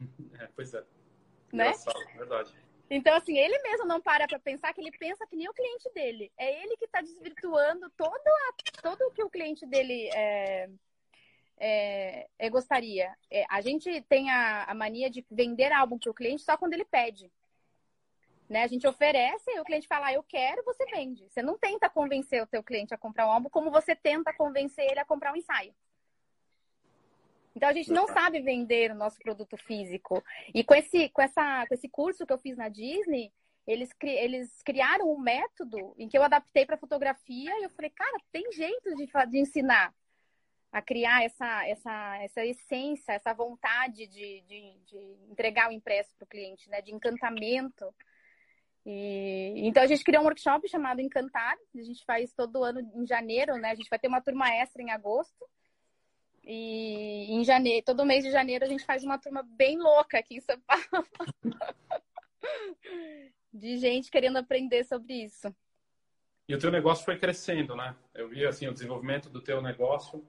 [0.38, 0.84] É, pois é.
[1.52, 1.72] Né?
[2.16, 2.52] verdade.
[2.90, 5.90] Então, assim, ele mesmo não para para pensar que ele pensa que nem o cliente
[5.94, 6.32] dele.
[6.36, 10.68] É ele que está desvirtuando todo, a, todo o que o cliente dele é,
[11.58, 13.16] é, é gostaria.
[13.30, 16.74] É, a gente tem a, a mania de vender algo para o cliente só quando
[16.74, 17.30] ele pede.
[18.52, 18.64] Né?
[18.64, 21.26] A gente oferece e o cliente fala, ah, eu quero, você vende.
[21.30, 24.84] Você não tenta convencer o teu cliente a comprar um álbum como você tenta convencer
[24.90, 25.74] ele a comprar um ensaio.
[27.56, 30.22] Então a gente não sabe vender o nosso produto físico.
[30.54, 33.32] E com esse, com essa, com esse curso que eu fiz na Disney,
[33.66, 38.18] eles, eles criaram um método em que eu adaptei para fotografia e eu falei, cara,
[38.30, 39.94] tem jeito de, de ensinar
[40.70, 46.26] a criar essa, essa, essa essência, essa vontade de, de, de entregar o impresso para
[46.26, 46.82] o cliente, né?
[46.82, 47.94] De encantamento.
[48.84, 53.06] E, então a gente criou um workshop chamado Encantar, a gente faz todo ano em
[53.06, 53.70] janeiro, né?
[53.70, 55.46] A gente vai ter uma turma extra em agosto.
[56.44, 60.36] E em janeiro, todo mês de janeiro a gente faz uma turma bem louca aqui
[60.36, 61.06] em São Paulo.
[63.52, 65.54] de gente querendo aprender sobre isso.
[66.48, 67.94] E o teu negócio foi crescendo, né?
[68.12, 70.26] Eu vi assim o desenvolvimento do teu negócio.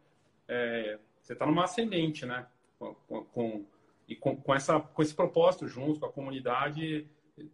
[0.47, 2.45] É, você está numa ascendente, né?
[2.77, 2.93] Com,
[3.25, 3.65] com,
[4.07, 7.07] e com, com, essa, com esse propósito junto com a comunidade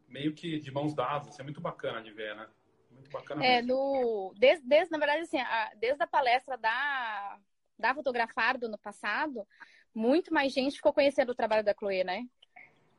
[0.07, 1.29] meio que de mãos dadas.
[1.29, 2.47] Isso é muito bacana de ver, né?
[2.91, 3.45] Muito bacana.
[3.45, 7.39] É, no, desde, desde, na verdade, assim, a, desde a palestra da,
[7.77, 9.47] da Fotografardo no passado,
[9.93, 12.25] muito mais gente ficou conhecendo o trabalho da Chloe, né?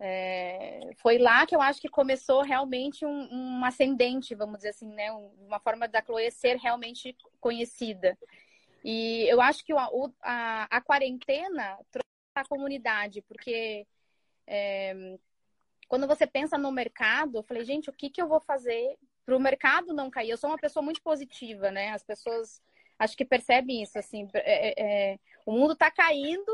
[0.03, 4.89] É, foi lá que eu acho que começou realmente um, um ascendente, vamos dizer assim,
[4.89, 5.13] né?
[5.13, 8.17] Uma forma da Chloe ser realmente conhecida.
[8.83, 9.79] E eu acho que o,
[10.23, 13.87] a, a quarentena trouxe a comunidade, porque
[14.47, 15.19] é,
[15.91, 19.37] quando você pensa no mercado, eu falei, gente, o que, que eu vou fazer para
[19.37, 20.31] o mercado não cair?
[20.31, 21.91] Eu sou uma pessoa muito positiva, né?
[21.91, 22.63] As pessoas
[22.97, 24.29] acho que percebem isso, assim.
[24.35, 24.75] É, é,
[25.13, 26.53] é o mundo está caindo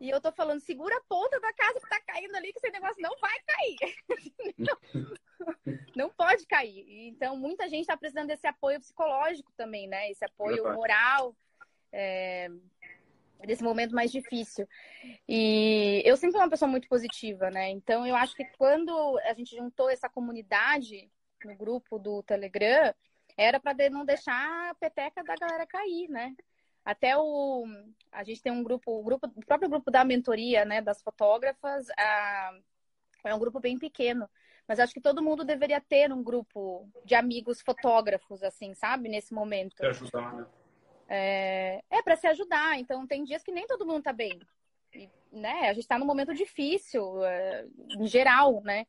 [0.00, 2.70] e eu tô falando, segura a ponta da casa que tá caindo ali, que esse
[2.70, 4.56] negócio não vai cair.
[4.56, 4.78] não,
[5.94, 6.86] não, pode cair.
[7.08, 10.10] Então, muita gente está precisando desse apoio psicológico também, né?
[10.10, 11.36] Esse apoio moral.
[11.92, 12.48] É,
[13.46, 14.68] desse momento mais difícil.
[15.28, 17.70] E eu sempre fui uma pessoa muito positiva, né?
[17.70, 21.10] Então eu acho que quando a gente juntou essa comunidade
[21.44, 22.94] no grupo do Telegram,
[23.36, 26.34] era para não deixar a peteca da galera cair, né?
[26.84, 27.64] Até o
[28.12, 31.86] a gente tem um grupo, o grupo, o próprio grupo da mentoria, né, das fotógrafas,
[31.98, 32.58] a,
[33.24, 34.28] é um grupo bem pequeno,
[34.68, 39.34] mas acho que todo mundo deveria ter um grupo de amigos fotógrafos, assim, sabe, nesse
[39.34, 39.76] momento.
[39.76, 40.46] Para ajudar, né?
[41.08, 42.78] É, é para se ajudar.
[42.78, 44.40] Então, tem dias que nem todo mundo tá bem.
[44.94, 45.68] E, né?
[45.68, 47.66] A gente está num momento difícil, é,
[47.98, 48.86] em geral, né?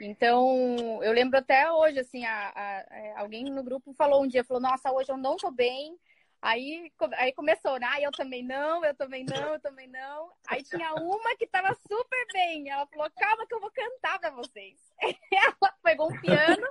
[0.00, 4.44] Então, eu lembro até hoje, assim, a, a, a, alguém no grupo falou um dia,
[4.44, 5.96] falou, nossa, hoje eu não tô bem.
[6.42, 7.78] Aí, aí começou?
[7.82, 10.30] Ah, eu também não, eu também não, eu também não.
[10.46, 12.68] Aí tinha uma que tava super bem.
[12.68, 14.78] Ela falou, calma que eu vou cantar pra vocês.
[15.32, 16.66] Ela pegou um piano,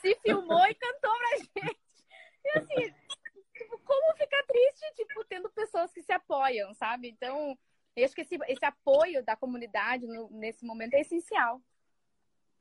[0.00, 1.78] se filmou e cantou pra gente.
[2.42, 2.94] E assim,
[3.88, 7.08] como ficar triste, tipo, tendo pessoas que se apoiam, sabe?
[7.08, 7.58] Então,
[7.96, 11.60] eu acho que esse, esse apoio da comunidade no, nesse momento é essencial.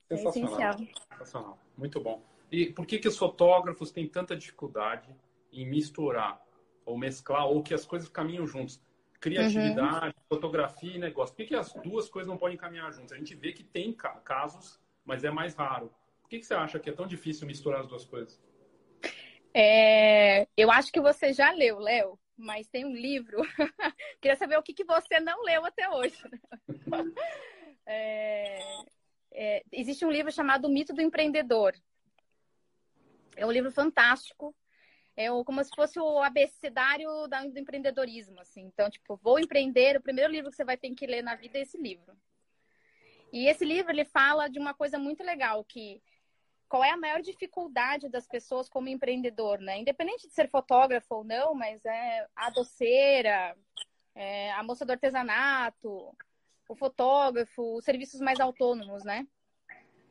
[0.10, 0.78] É essencial.
[1.12, 1.60] Sensacional.
[1.78, 2.24] Muito bom.
[2.50, 5.14] E por que, que os fotógrafos têm tanta dificuldade
[5.52, 6.42] em misturar
[6.86, 8.82] ou mesclar ou que as coisas caminham juntos?
[9.20, 10.24] criatividade, uhum.
[10.30, 11.36] fotografia e negócio.
[11.36, 13.14] Por que, que as duas coisas não podem caminhar juntas?
[13.14, 15.92] A gente vê que tem casos, mas é mais raro.
[16.22, 18.40] Por que, que você acha que é tão difícil misturar as duas coisas?
[19.60, 23.42] É, eu acho que você já leu, Léo, mas tem um livro.
[24.22, 26.16] Queria saber o que, que você não leu até hoje.
[27.84, 28.60] é,
[29.32, 31.74] é, existe um livro chamado O Mito do Empreendedor.
[33.36, 34.56] É um livro fantástico.
[35.16, 38.62] É como se fosse o abecedário do empreendedorismo, assim.
[38.62, 39.98] Então, tipo, vou empreender.
[39.98, 42.16] O primeiro livro que você vai ter que ler na vida é esse livro.
[43.34, 46.00] E esse livro ele fala de uma coisa muito legal que
[46.68, 49.80] qual é a maior dificuldade das pessoas como empreendedor, né?
[49.80, 53.56] Independente de ser fotógrafo ou não, mas é a doceira,
[54.14, 56.16] é a moça do artesanato,
[56.68, 59.26] o fotógrafo, os serviços mais autônomos, né?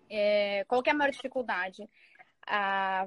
[0.09, 1.89] É, qual é a maior dificuldade?
[2.47, 3.07] A,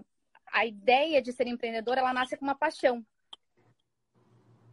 [0.51, 3.05] a ideia de ser empreendedor, ela nasce com uma paixão.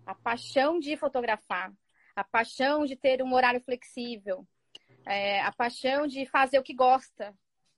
[0.04, 1.72] A paixão de fotografar,
[2.14, 4.46] a paixão de ter um horário flexível,
[5.04, 7.34] é, a paixão de fazer o que gosta,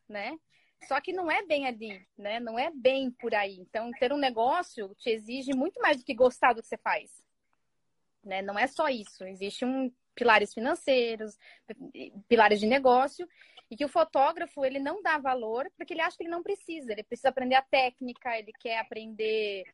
[0.08, 0.38] né?
[0.87, 2.38] Só que não é bem ali, né?
[2.41, 3.59] Não é bem por aí.
[3.59, 7.25] Então, ter um negócio te exige muito mais do que gostar do que você faz.
[8.25, 8.43] Né?
[8.43, 9.25] Não é só isso.
[9.25, 11.38] Existe um pilares financeiros,
[12.29, 13.29] pilares de negócio,
[13.71, 16.93] e que o fotógrafo ele não dá valor porque ele acha que ele não precisa.
[16.93, 19.64] Ele precisa aprender a técnica, ele quer aprender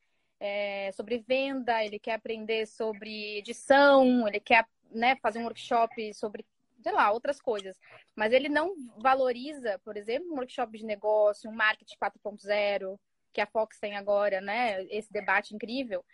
[0.40, 6.45] é, sobre venda, ele quer aprender sobre edição, ele quer né, fazer um workshop sobre
[6.85, 7.81] sei lá, outras coisas.
[8.14, 13.01] Mas ele não valoriza, por exemplo, um workshop de negócio, um marketing 4.0,
[13.33, 14.85] que a Fox tem agora, né?
[14.90, 16.05] Esse debate incrível.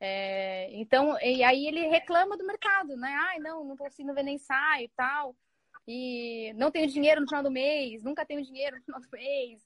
[0.00, 3.14] É, então, e aí ele reclama do mercado, né?
[3.28, 5.36] Ai, não, não tô conseguindo vender ensaio e tal.
[5.86, 9.62] E não tenho dinheiro no final do mês, nunca tenho dinheiro no final do mês.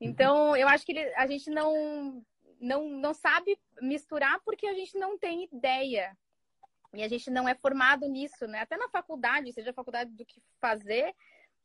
[0.00, 2.24] Então, eu acho que ele, a gente não,
[2.58, 6.16] não, não sabe misturar porque a gente não tem ideia
[6.94, 8.60] e a gente não é formado nisso, né?
[8.60, 11.14] Até na faculdade, seja faculdade do que fazer,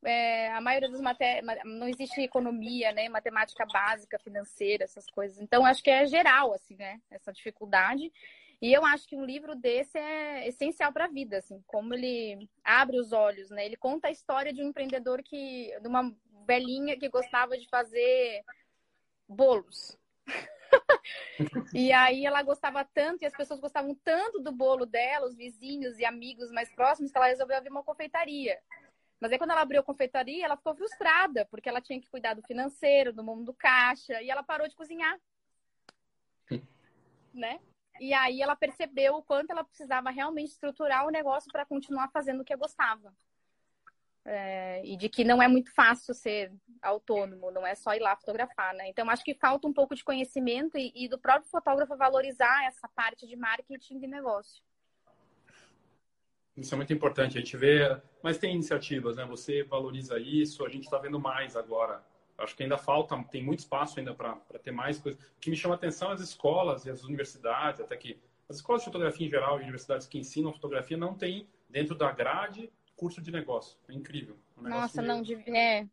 [0.03, 3.09] é, a maioria das matérias não existe economia, né?
[3.09, 5.39] Matemática básica, financeira, essas coisas.
[5.39, 7.01] Então, acho que é geral, assim, né?
[7.09, 8.11] Essa dificuldade.
[8.61, 12.49] E eu acho que um livro desse é essencial para a vida, assim, como ele
[12.63, 13.65] abre os olhos, né?
[13.65, 16.15] Ele conta a história de um empreendedor que, de uma
[16.47, 18.43] velhinha que gostava de fazer
[19.27, 19.97] bolos.
[21.73, 25.99] e aí ela gostava tanto e as pessoas gostavam tanto do bolo dela, os vizinhos
[25.99, 28.59] e amigos mais próximos, que ela resolveu abrir uma confeitaria.
[29.19, 32.33] Mas aí quando ela abriu a confeitaria, ela ficou frustrada, porque ela tinha que cuidar
[32.33, 35.19] do financeiro, do mundo do caixa, e ela parou de cozinhar.
[37.35, 37.59] né?
[37.99, 42.41] E aí ela percebeu o quanto ela precisava realmente estruturar o negócio para continuar fazendo
[42.41, 43.13] o que gostava.
[44.27, 48.15] É, e de que não é muito fácil ser autônomo, não é só ir lá
[48.15, 48.89] fotografar, né?
[48.89, 52.87] Então, acho que falta um pouco de conhecimento e, e do próprio fotógrafo valorizar essa
[52.87, 54.63] parte de marketing de negócio.
[56.57, 59.25] Isso é muito importante, a gente vê, mas tem iniciativas, né?
[59.25, 62.01] Você valoriza isso, a gente está vendo mais agora.
[62.37, 65.21] Acho que ainda falta, tem muito espaço ainda para ter mais coisas.
[65.21, 68.57] O que me chama a atenção é as escolas e as universidades, até que as
[68.57, 73.21] escolas de fotografia em geral universidades que ensinam fotografia não têm dentro da grade curso
[73.21, 73.77] de negócio.
[73.89, 74.37] É incrível.
[74.57, 75.87] Um Nossa, não, é.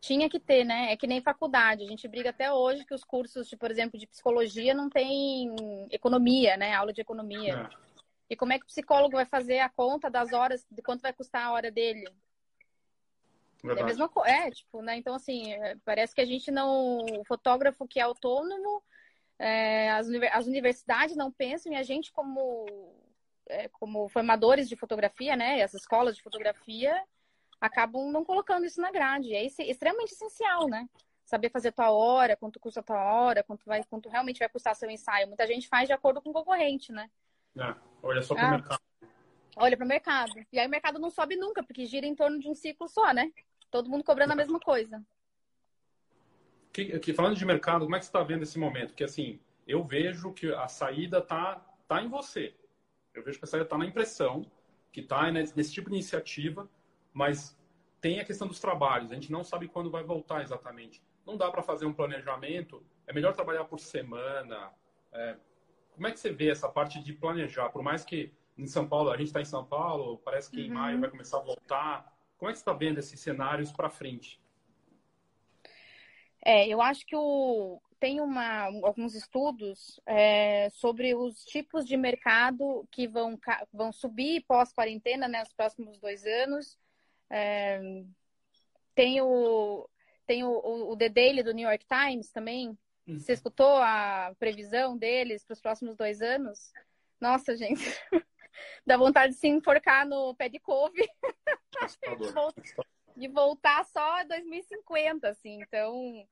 [0.00, 0.92] Tinha que ter, né?
[0.92, 1.82] É que nem faculdade.
[1.82, 5.54] A gente briga até hoje que os cursos, de, por exemplo, de psicologia não tem
[5.90, 6.74] economia, né?
[6.74, 7.68] Aula de economia.
[7.72, 7.86] É.
[8.28, 11.12] E como é que o psicólogo vai fazer a conta das horas, de quanto vai
[11.12, 12.06] custar a hora dele?
[13.62, 13.80] Verdade.
[13.80, 14.30] É a mesma coisa.
[14.30, 14.96] É, tipo, né?
[14.96, 16.98] Então, assim, é, parece que a gente não.
[16.98, 18.82] O fotógrafo que é autônomo,
[19.38, 22.66] é, as, as universidades não pensam em a gente como
[23.48, 27.02] é, como formadores de fotografia, né, essas escolas de fotografia,
[27.60, 29.34] acabam não colocando isso na grade.
[29.34, 30.88] É extremamente essencial, né?
[31.24, 34.90] Saber fazer tua hora, quanto custa tua hora, quanto, vai, quanto realmente vai custar seu
[34.90, 35.26] ensaio.
[35.26, 37.10] Muita gente faz de acordo com o concorrente, né?
[37.56, 38.80] É, olha só para o ah, mercado.
[39.56, 40.32] Olha para o mercado.
[40.52, 43.12] E aí o mercado não sobe nunca, porque gira em torno de um ciclo só,
[43.12, 43.32] né?
[43.70, 45.02] Todo mundo cobrando a mesma coisa.
[46.72, 48.88] Que, que, falando de mercado, como é que você está vendo esse momento?
[48.88, 51.56] Porque assim, eu vejo que a saída tá,
[51.88, 52.54] tá em você.
[53.18, 54.44] Eu vejo que a saída está na impressão,
[54.92, 56.68] que está nesse tipo de iniciativa,
[57.12, 57.58] mas
[58.00, 59.10] tem a questão dos trabalhos.
[59.10, 61.02] A gente não sabe quando vai voltar exatamente.
[61.26, 62.82] Não dá para fazer um planejamento.
[63.06, 64.70] É melhor trabalhar por semana.
[65.12, 65.36] É,
[65.92, 67.70] como é que você vê essa parte de planejar?
[67.70, 70.66] Por mais que em São Paulo, a gente está em São Paulo, parece que uhum.
[70.66, 72.16] em maio vai começar a voltar.
[72.38, 74.40] Como é que você está vendo esses cenários para frente?
[76.44, 82.86] É, eu acho que o, tem uma, alguns estudos é, sobre os tipos de mercado
[82.90, 83.38] que vão,
[83.72, 86.78] vão subir pós-quarentena, né, nos próximos dois anos.
[87.30, 87.80] É,
[88.94, 89.88] tem o,
[90.26, 90.50] tem o,
[90.90, 92.68] o The Daily do New York Times também.
[93.06, 93.18] Uhum.
[93.18, 96.72] Você escutou a previsão deles para os próximos dois anos?
[97.20, 97.82] Nossa, gente.
[98.86, 101.06] Dá vontade de se enforcar no pé de couve.
[103.16, 105.60] de voltar só 2050, assim.
[105.62, 106.26] Então,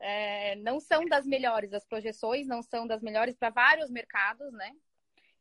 [0.00, 1.72] é, não são das melhores.
[1.72, 4.72] As projeções não são das melhores para vários mercados, né?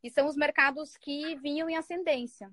[0.04, 2.50] E são os mercados que vinham em ascendência.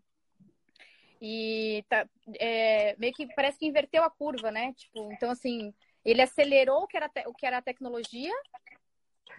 [1.20, 2.08] E tá,
[2.40, 4.72] é, meio que parece que inverteu a curva, né?
[4.72, 5.72] Tipo, então, assim,
[6.04, 8.34] ele acelerou o que era, o que era a tecnologia,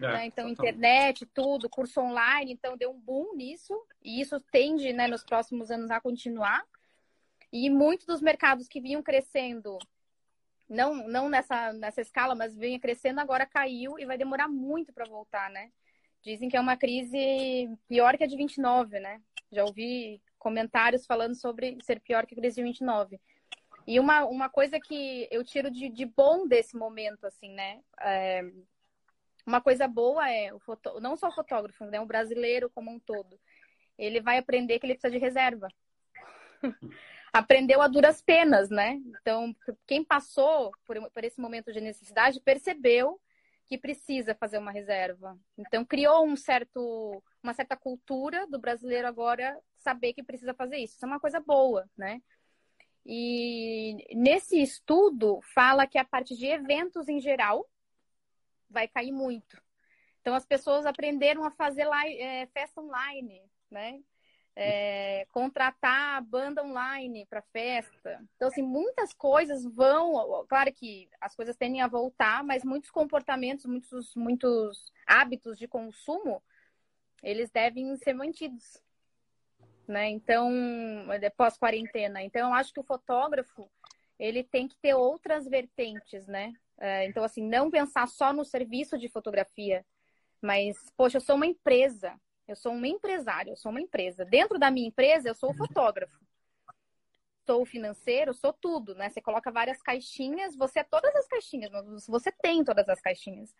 [0.00, 0.26] né?
[0.26, 5.22] Então, internet, tudo, curso online, então deu um boom nisso, e isso tende, né, nos
[5.24, 6.64] próximos anos a continuar.
[7.52, 9.78] E muitos dos mercados que vinham crescendo,
[10.68, 15.04] não, não nessa, nessa escala, mas vinha crescendo, agora caiu e vai demorar muito para
[15.04, 15.70] voltar, né?
[16.22, 19.20] Dizem que é uma crise pior que a de 29, né?
[19.52, 23.20] Já ouvi comentários falando sobre ser pior que a crise de 29.
[23.86, 27.80] E uma, uma coisa que eu tiro de, de bom desse momento, assim, né?
[28.00, 28.42] É,
[29.46, 30.98] uma coisa boa é, o foto...
[31.00, 32.00] não só o fotógrafo, né?
[32.00, 33.38] O brasileiro como um todo.
[33.98, 35.68] Ele vai aprender que ele precisa de reserva.
[37.34, 39.02] Aprendeu a duras penas, né?
[39.20, 39.52] Então,
[39.88, 43.20] quem passou por, por esse momento de necessidade percebeu
[43.66, 45.36] que precisa fazer uma reserva.
[45.58, 50.94] Então, criou um certo, uma certa cultura do brasileiro agora saber que precisa fazer isso.
[50.94, 52.22] Isso é uma coisa boa, né?
[53.04, 57.68] E nesse estudo fala que a parte de eventos em geral
[58.70, 59.60] vai cair muito.
[60.20, 64.00] Então as pessoas aprenderam a fazer live, é, festa online, né?
[64.56, 68.24] É, contratar banda online para festa.
[68.36, 70.46] Então, assim, muitas coisas vão.
[70.48, 76.40] Claro que as coisas tendem a voltar, mas muitos comportamentos, muitos, muitos hábitos de consumo,
[77.22, 78.80] eles devem ser mantidos.
[79.88, 80.08] Né?
[80.10, 80.50] Então,
[81.36, 82.22] pós-quarentena.
[82.22, 83.68] Então, eu acho que o fotógrafo
[84.18, 86.52] ele tem que ter outras vertentes, né?
[86.78, 89.84] É, então, assim, não pensar só no serviço de fotografia,
[90.40, 94.24] mas, poxa, eu sou uma empresa, eu sou uma empresária, eu sou uma empresa.
[94.24, 96.18] Dentro da minha empresa, eu sou o fotógrafo.
[97.46, 99.08] Sou o financeiro, sou tudo, né?
[99.10, 101.70] Você coloca várias caixinhas, você é todas as caixinhas,
[102.06, 103.54] você tem todas as caixinhas.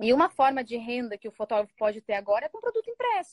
[0.00, 3.32] E uma forma de renda que o fotógrafo pode ter agora é com produto impresso.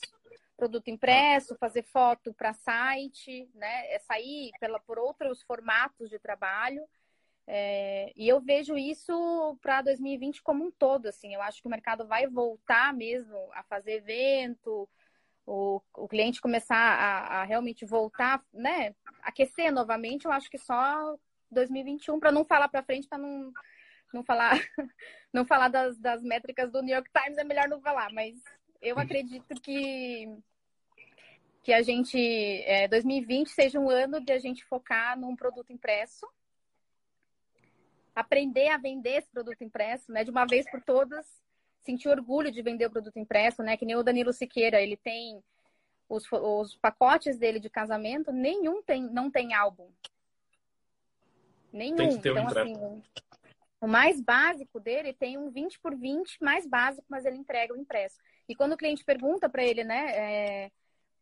[0.56, 3.92] Produto impresso, fazer foto para site, né?
[3.92, 6.86] É sair pela, por outros formatos de trabalho.
[7.52, 11.34] É, e eu vejo isso para 2020 como um todo, assim.
[11.34, 14.88] Eu acho que o mercado vai voltar mesmo a fazer evento,
[15.44, 18.94] o, o cliente começar a, a realmente voltar, né?
[19.20, 21.16] Aquecer novamente, eu acho que só
[21.50, 23.52] 2021, para não falar para frente, para não,
[24.14, 24.52] não falar,
[25.34, 28.40] não falar das, das métricas do New York Times, é melhor não falar, mas
[28.80, 30.28] eu acredito que
[31.62, 32.16] que a gente,
[32.64, 36.26] é, 2020 seja um ano de a gente focar num produto impresso,
[38.14, 41.26] aprender a vender esse produto impresso, né, de uma vez por todas,
[41.80, 45.42] sentir orgulho de vender o produto impresso, né, que nem o Danilo Siqueira, ele tem
[46.08, 49.90] os, os pacotes dele de casamento, nenhum tem, não tem álbum.
[51.72, 51.96] Nenhum.
[51.96, 53.02] Tem que ter então, um assim,
[53.80, 57.76] o mais básico dele tem um 20 por 20 mais básico, mas ele entrega o
[57.76, 58.18] impresso.
[58.48, 60.72] E quando o cliente pergunta para ele, né, é,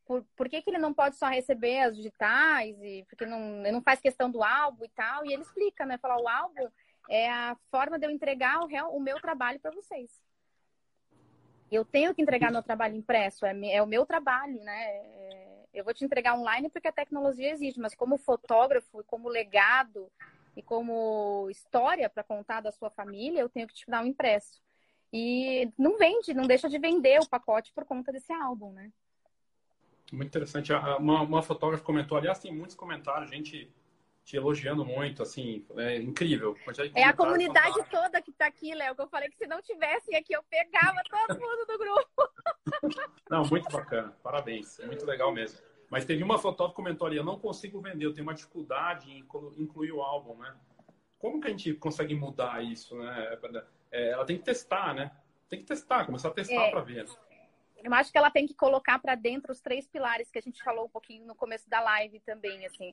[0.08, 3.38] por, por que, que ele não pode só receber as digitais, e porque não,
[3.70, 6.66] não faz questão do álbum e tal, e ele explica, né, falar, o álbum
[7.10, 10.10] é a forma de eu entregar o, real, o meu trabalho para vocês.
[11.70, 14.86] Eu tenho que entregar meu trabalho impresso, é, é o meu trabalho, né?
[14.86, 20.10] É, eu vou te entregar online porque a tecnologia existe, mas como fotógrafo, como legado
[20.56, 24.62] e como história para contar da sua família, eu tenho que te dar um impresso.
[25.12, 28.90] E não vende, não deixa de vender o pacote por conta desse álbum, né?
[30.12, 30.72] Muito interessante.
[30.72, 33.70] Uma, uma fotógrafa comentou, aliás, tem muitos comentários, gente
[34.28, 36.54] te elogiando muito, assim, é incrível.
[36.94, 40.14] É a comunidade toda que está aqui, Léo, que eu falei que se não tivessem
[40.16, 42.30] aqui, eu pegava todo mundo do grupo.
[43.30, 45.58] Não, muito bacana, parabéns, é muito legal mesmo.
[45.90, 49.10] Mas teve uma fotógrafa que comentou ali, eu não consigo vender, eu tenho uma dificuldade
[49.10, 50.54] em incluir o álbum, né?
[51.18, 53.38] Como que a gente consegue mudar isso, né?
[53.90, 55.10] É, ela tem que testar, né?
[55.48, 56.70] Tem que testar, começar a testar é.
[56.70, 57.06] para ver.
[57.82, 60.62] Eu acho que ela tem que colocar para dentro os três pilares que a gente
[60.62, 62.92] falou um pouquinho no começo da live também, assim.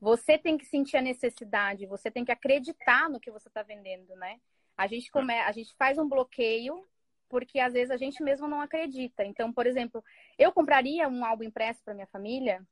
[0.00, 4.14] Você tem que sentir a necessidade, você tem que acreditar no que você está vendendo,
[4.16, 4.40] né?
[4.76, 5.34] A gente, come...
[5.34, 6.86] a gente faz um bloqueio
[7.28, 9.24] porque às vezes a gente mesmo não acredita.
[9.24, 10.02] Então, por exemplo,
[10.36, 12.66] eu compraria um álbum impresso para minha família,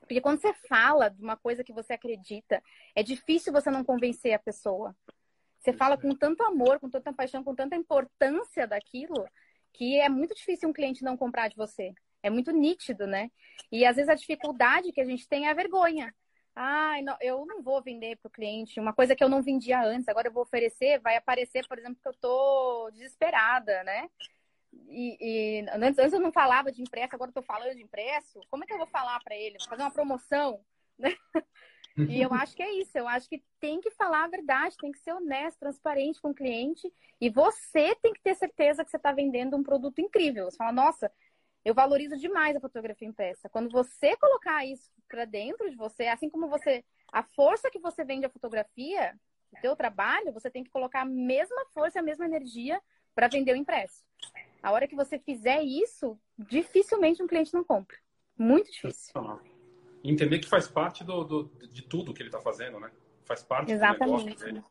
[0.00, 2.62] porque quando você fala de uma coisa que você acredita,
[2.94, 4.94] é difícil você não convencer a pessoa.
[5.58, 9.26] Você fala com tanto amor, com tanta paixão, com tanta importância daquilo,
[9.74, 11.92] que é muito difícil um cliente não comprar de você.
[12.22, 13.30] É muito nítido, né?
[13.70, 16.14] E às vezes a dificuldade que a gente tem é a vergonha.
[16.56, 20.08] Ah, eu não vou vender para o cliente uma coisa que eu não vendia antes,
[20.08, 24.08] agora eu vou oferecer, vai aparecer, por exemplo, que eu estou desesperada, né?
[24.88, 28.40] e, e antes, antes, eu não falava de impresso, agora eu tô falando de impresso.
[28.50, 29.56] Como é que eu vou falar para ele?
[29.68, 30.64] Fazer uma promoção?
[31.96, 32.96] E eu acho que é isso.
[32.96, 36.34] Eu acho que tem que falar a verdade, tem que ser honesto, transparente com o
[36.34, 36.92] cliente.
[37.20, 40.50] E você tem que ter certeza que você está vendendo um produto incrível.
[40.50, 41.10] Você fala, nossa,
[41.64, 43.48] eu valorizo demais a fotografia impressa.
[43.48, 48.04] Quando você colocar isso para dentro de você, assim como você, a força que você
[48.04, 49.14] vende a fotografia,
[49.52, 52.80] o teu trabalho, você tem que colocar a mesma força, a mesma energia
[53.14, 54.02] para vender o impresso.
[54.62, 57.96] A hora que você fizer isso, dificilmente um cliente não compra.
[58.36, 59.12] Muito difícil.
[60.04, 62.90] Entender que faz parte do, do de tudo que ele está fazendo, né?
[63.24, 64.18] Faz parte Exatamente.
[64.18, 64.64] do negócio dele.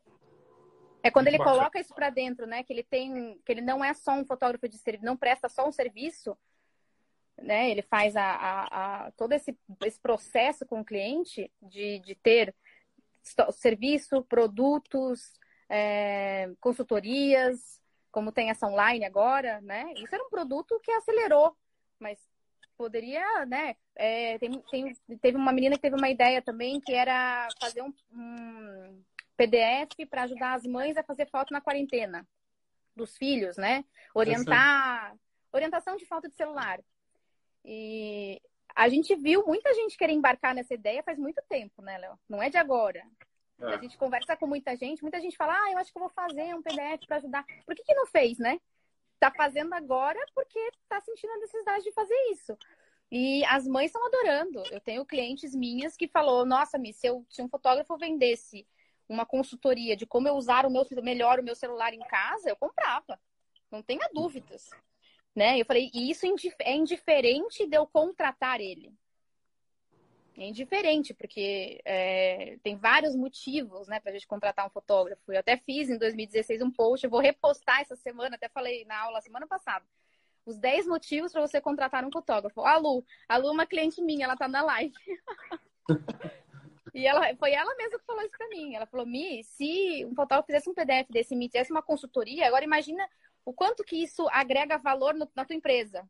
[1.02, 1.58] É quando Muito ele bacana.
[1.58, 2.62] coloca isso para dentro, né?
[2.62, 5.68] Que ele tem, que ele não é só um fotógrafo de serviço, não presta só
[5.68, 6.38] um serviço,
[7.36, 7.70] né?
[7.70, 12.54] Ele faz a, a, a, todo esse, esse processo com o cliente de, de ter
[13.52, 15.32] serviço, produtos,
[15.68, 19.92] é, consultorias, como tem essa online agora, né?
[19.96, 21.56] Isso era um produto que acelerou,
[21.98, 22.18] mas
[22.76, 23.76] poderia, né?
[23.94, 27.92] É, tem, tem, teve uma menina que teve uma ideia também que era fazer um,
[28.12, 29.02] um
[29.36, 32.26] PDF para ajudar as mães a fazer foto na quarentena
[32.94, 33.84] dos filhos, né?
[34.14, 35.16] Orientar,
[35.52, 36.80] orientação de foto de celular.
[37.64, 38.40] E
[38.74, 42.18] a gente viu muita gente querer embarcar nessa ideia faz muito tempo, né, Léo?
[42.28, 43.02] Não é de agora.
[43.60, 43.74] É.
[43.74, 46.10] A gente conversa com muita gente, muita gente fala, ah, eu acho que eu vou
[46.10, 47.44] fazer um PDF para ajudar.
[47.64, 48.60] Por que, que não fez, né?
[49.24, 52.58] Tá fazendo agora porque tá sentindo a necessidade de fazer isso.
[53.10, 54.62] E as mães estão adorando.
[54.70, 58.66] Eu tenho clientes minhas que falou, nossa, Mi, se, eu, se um fotógrafo vendesse
[59.08, 62.56] uma consultoria de como eu usar o meu melhor o meu celular em casa, eu
[62.56, 63.18] comprava.
[63.70, 64.68] Não tenha dúvidas.
[65.34, 65.58] Né?
[65.58, 66.26] Eu falei, e isso
[66.60, 68.92] é indiferente de eu contratar ele.
[70.36, 75.32] É indiferente, porque é, tem vários motivos, né, pra gente contratar um fotógrafo.
[75.32, 78.98] Eu até fiz em 2016 um post, eu vou repostar essa semana, até falei na
[78.98, 79.84] aula semana passada.
[80.44, 82.60] Os 10 motivos para você contratar um fotógrafo.
[82.62, 84.94] A Lu, a Lu é uma cliente minha, ela tá na live.
[86.92, 88.74] e ela, foi ela mesma que falou isso pra mim.
[88.74, 92.64] Ela falou, Mi, se um fotógrafo fizesse um PDF desse, me fizesse uma consultoria, agora
[92.64, 93.08] imagina
[93.44, 96.04] o quanto que isso agrega valor no, na tua empresa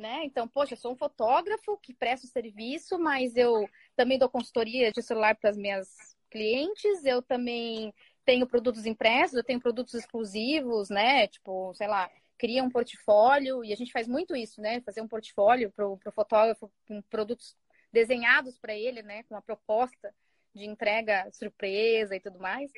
[0.00, 0.24] né?
[0.24, 5.02] Então, poxa, eu sou um fotógrafo que presta serviço, mas eu também dou consultoria de
[5.02, 7.92] celular para as minhas clientes, eu também
[8.24, 11.26] tenho produtos impressos, eu tenho produtos exclusivos, né?
[11.28, 14.80] Tipo, sei lá, cria um portfólio, e a gente faz muito isso, né?
[14.80, 17.56] Fazer um portfólio para o fotógrafo com produtos
[17.92, 19.22] desenhados para ele, né?
[19.24, 20.14] Com uma proposta
[20.54, 22.70] de entrega surpresa e tudo mais.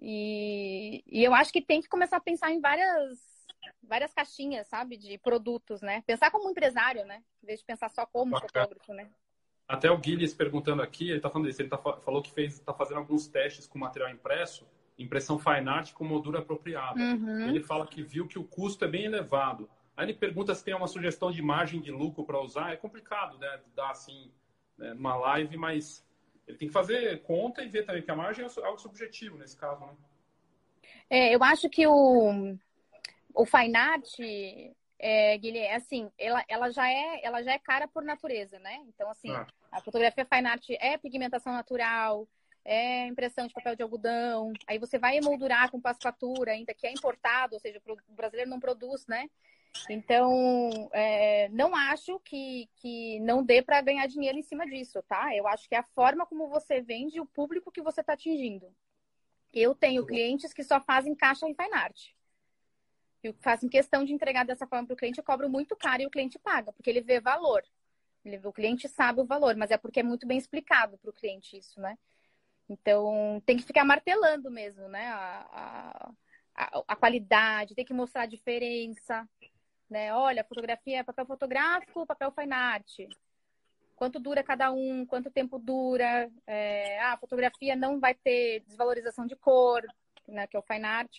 [0.00, 3.18] E, e eu acho que tem que começar a pensar em várias
[3.82, 6.02] várias caixinhas, sabe, de produtos, né?
[6.06, 7.22] Pensar como empresário, né?
[7.42, 8.48] Em vez de pensar só como Bacana.
[8.48, 9.10] fotógrafo, né?
[9.66, 12.74] Até o Guilherme perguntando aqui, ele tá falando isso, ele tá, falou que fez, tá
[12.74, 14.66] fazendo alguns testes com material impresso,
[14.98, 16.98] impressão fine art com moldura apropriada.
[16.98, 17.48] Uhum.
[17.48, 19.70] Ele fala que viu que o custo é bem elevado.
[19.96, 22.72] Aí ele pergunta se tem uma sugestão de margem de lucro para usar.
[22.72, 23.60] É complicado, né?
[23.74, 24.32] Dar assim,
[24.76, 26.04] né, numa live, mas
[26.46, 29.56] ele tem que fazer conta e ver também que a margem é algo subjetivo nesse
[29.56, 29.94] caso, né?
[31.08, 32.56] É, eu acho que o,
[33.34, 34.18] o fine art,
[34.98, 38.80] é, Guilherme, é assim, ela, ela, já é, ela já é cara por natureza, né?
[38.88, 39.46] Então, assim, ah.
[39.72, 42.28] a fotografia fine art é pigmentação natural,
[42.64, 46.92] é impressão de papel de algodão, aí você vai emoldurar com passepatura, ainda que é
[46.92, 49.28] importado, ou seja, o brasileiro não produz, né?
[49.88, 55.34] Então, é, não acho que, que não dê para ganhar dinheiro em cima disso, tá?
[55.34, 58.66] Eu acho que é a forma como você vende o público que você está atingindo.
[59.52, 62.10] Eu tenho clientes que só fazem caixa em fine art
[63.22, 66.06] eu faço questão de entregar dessa forma para o cliente, eu cobro muito caro e
[66.06, 67.62] o cliente paga, porque ele vê valor.
[68.24, 71.14] Ele, o cliente sabe o valor, mas é porque é muito bem explicado para o
[71.14, 71.96] cliente isso, né?
[72.68, 75.08] Então, tem que ficar martelando mesmo, né?
[75.08, 76.12] A,
[76.54, 79.28] a, a, qualidade, tem que mostrar a diferença,
[79.88, 80.14] né?
[80.14, 82.98] Olha, fotografia é papel fotográfico, papel fine art.
[83.96, 86.30] Quanto dura cada um, quanto tempo dura.
[86.46, 89.82] É, ah, a fotografia não vai ter desvalorização de cor,
[90.28, 90.46] né?
[90.46, 91.18] Que é o fine art.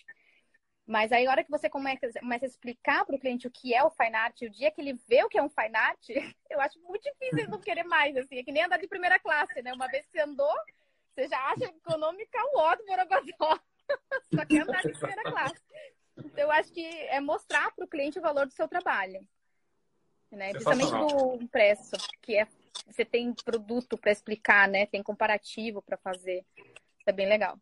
[0.86, 3.72] Mas aí, a hora que você começa, começa a explicar para o cliente o que
[3.72, 6.08] é o fine art, o dia que ele vê o que é um fine art,
[6.50, 8.38] eu acho muito difícil ele não querer mais, assim.
[8.38, 9.72] É que nem andar de primeira classe, né?
[9.72, 10.54] Uma vez que você andou,
[11.14, 13.60] você já acha econômica o ó do Borogodó.
[14.34, 15.62] Só que andar de primeira classe.
[16.16, 19.26] Então, eu acho que é mostrar para o cliente o valor do seu trabalho.
[20.30, 20.50] Né?
[20.50, 22.46] Principalmente do impresso, que é
[22.86, 24.86] você tem produto para explicar, né?
[24.86, 26.44] Tem comparativo para fazer.
[26.56, 27.58] Isso é bem legal.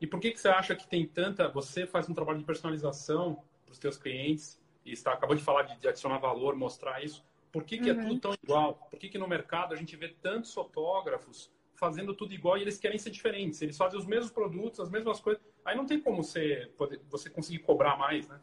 [0.00, 1.48] E por que, que você acha que tem tanta.
[1.48, 5.62] Você faz um trabalho de personalização para os seus clientes e está, acabou de falar
[5.62, 7.24] de, de adicionar valor, mostrar isso.
[7.50, 8.00] Por que, que é uhum.
[8.00, 8.74] é tudo tão igual?
[8.90, 12.78] Por que, que no mercado a gente vê tantos fotógrafos fazendo tudo igual e eles
[12.78, 13.62] querem ser diferentes?
[13.62, 15.42] Eles fazem os mesmos produtos, as mesmas coisas.
[15.64, 16.70] Aí não tem como você,
[17.08, 18.38] você conseguir cobrar mais, né?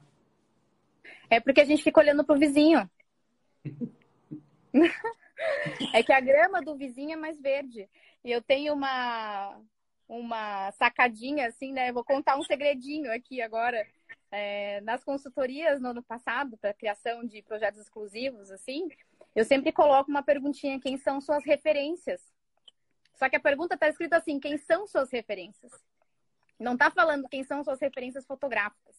[1.30, 2.90] É porque a gente fica olhando pro vizinho.
[5.94, 7.88] é que a grama do vizinho é mais verde.
[8.24, 9.60] E eu tenho uma,
[10.20, 11.90] uma sacadinha, assim, né?
[11.90, 13.86] Eu vou contar um segredinho aqui agora.
[14.36, 18.90] É, nas consultorias no ano passado, para criação de projetos exclusivos, assim,
[19.36, 22.22] eu sempre coloco uma perguntinha: quem são suas referências?
[23.16, 25.72] Só que a pergunta está escrita assim: quem são suas referências?
[26.60, 28.96] Não está falando quem são suas referências fotográficas.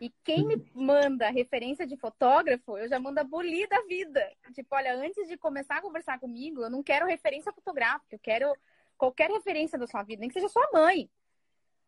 [0.00, 4.28] E quem me manda referência de fotógrafo, eu já mando a bolir da vida.
[4.52, 8.56] Tipo, olha, antes de começar a conversar comigo, eu não quero referência fotográfica, eu quero
[8.96, 11.10] qualquer referência da sua vida, nem que seja sua mãe.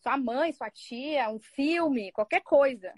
[0.01, 2.93] Sua mãe, sua tia, um filme, qualquer coisa.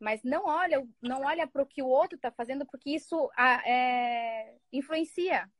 [0.00, 3.30] Mas não olha, não olha para o que o outro está fazendo, porque isso
[3.66, 5.50] é, influencia.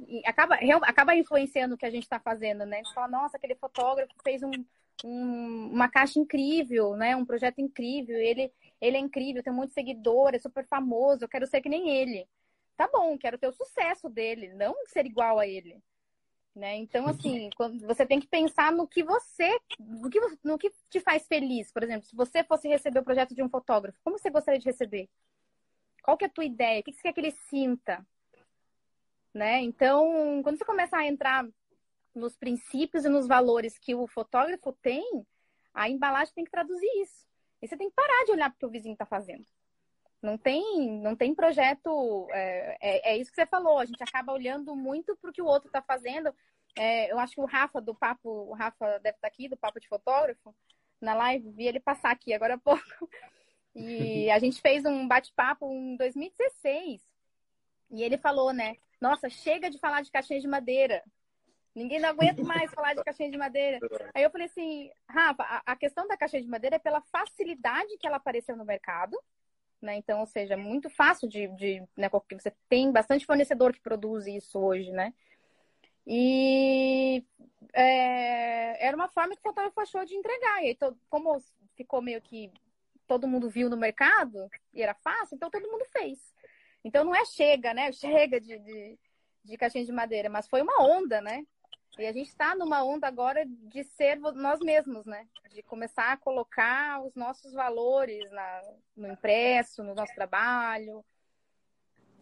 [0.00, 2.78] E acaba, acaba influenciando o que a gente está fazendo, né?
[2.78, 4.50] Gente fala, nossa, aquele fotógrafo fez um,
[5.04, 7.16] um, uma caixa incrível, né?
[7.16, 11.46] Um projeto incrível, ele, ele é incrível, tem de seguidor, é super famoso, eu quero
[11.46, 12.28] ser que nem ele.
[12.76, 15.82] Tá bom, quero ter o sucesso dele, não ser igual a ele.
[16.56, 16.76] Né?
[16.76, 20.98] Então, assim, quando você tem que pensar no que você, no que, no que te
[21.00, 21.70] faz feliz.
[21.70, 24.64] Por exemplo, se você fosse receber o projeto de um fotógrafo, como você gostaria de
[24.64, 25.06] receber?
[26.02, 26.80] Qual que é a tua ideia?
[26.80, 28.06] O que você quer que ele sinta?
[29.34, 29.60] Né?
[29.60, 31.46] Então, quando você começa a entrar
[32.14, 35.26] nos princípios e nos valores que o fotógrafo tem,
[35.74, 37.26] a embalagem tem que traduzir isso.
[37.60, 39.44] E você tem que parar de olhar para o que o vizinho está fazendo.
[40.22, 42.28] Não tem, não tem projeto.
[42.30, 43.78] É, é, é, isso que você falou.
[43.78, 46.34] A gente acaba olhando muito para o que o outro está fazendo.
[46.76, 49.56] É, eu acho que o Rafa do Papo, o Rafa deve estar tá aqui, do
[49.56, 50.54] Papo de Fotógrafo,
[51.00, 52.82] na live, vi ele passar aqui agora há pouco.
[53.74, 57.00] E a gente fez um bate-papo em 2016.
[57.90, 58.76] E ele falou, né?
[59.00, 61.02] Nossa, chega de falar de caixinha de madeira.
[61.74, 63.78] Ninguém não aguenta mais falar de caixinha de madeira.
[64.14, 67.98] Aí eu falei assim, Rafa, a, a questão da caixinha de madeira é pela facilidade
[67.98, 69.16] que ela apareceu no mercado
[69.80, 69.96] né?
[69.96, 73.80] Então, ou seja, é muito fácil de, de né, porque você tem bastante fornecedor que
[73.80, 75.12] produz isso hoje, né?
[76.06, 77.24] E
[77.72, 80.62] é, era uma forma que o fotógrafo achou de entregar.
[80.62, 80.78] E aí,
[81.10, 81.38] como
[81.74, 82.50] ficou meio que
[83.06, 86.34] todo mundo viu no mercado e era fácil, então todo mundo fez.
[86.84, 87.90] Então não é chega, né?
[87.92, 88.98] Chega de, de,
[89.44, 91.44] de caixinha de madeira, mas foi uma onda, né?
[91.98, 95.26] E a gente está numa onda agora de ser nós mesmos, né?
[95.50, 98.62] De começar a colocar os nossos valores na,
[98.96, 101.04] no impresso, no nosso trabalho.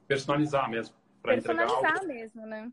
[0.06, 0.94] Personalizar mesmo.
[1.22, 2.06] Personalizar algo.
[2.06, 2.70] mesmo, né?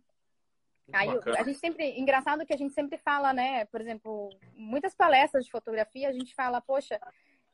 [0.94, 3.66] Aí a gente sempre, engraçado que a gente sempre fala, né?
[3.66, 7.00] Por exemplo, muitas palestras de fotografia a gente fala, poxa,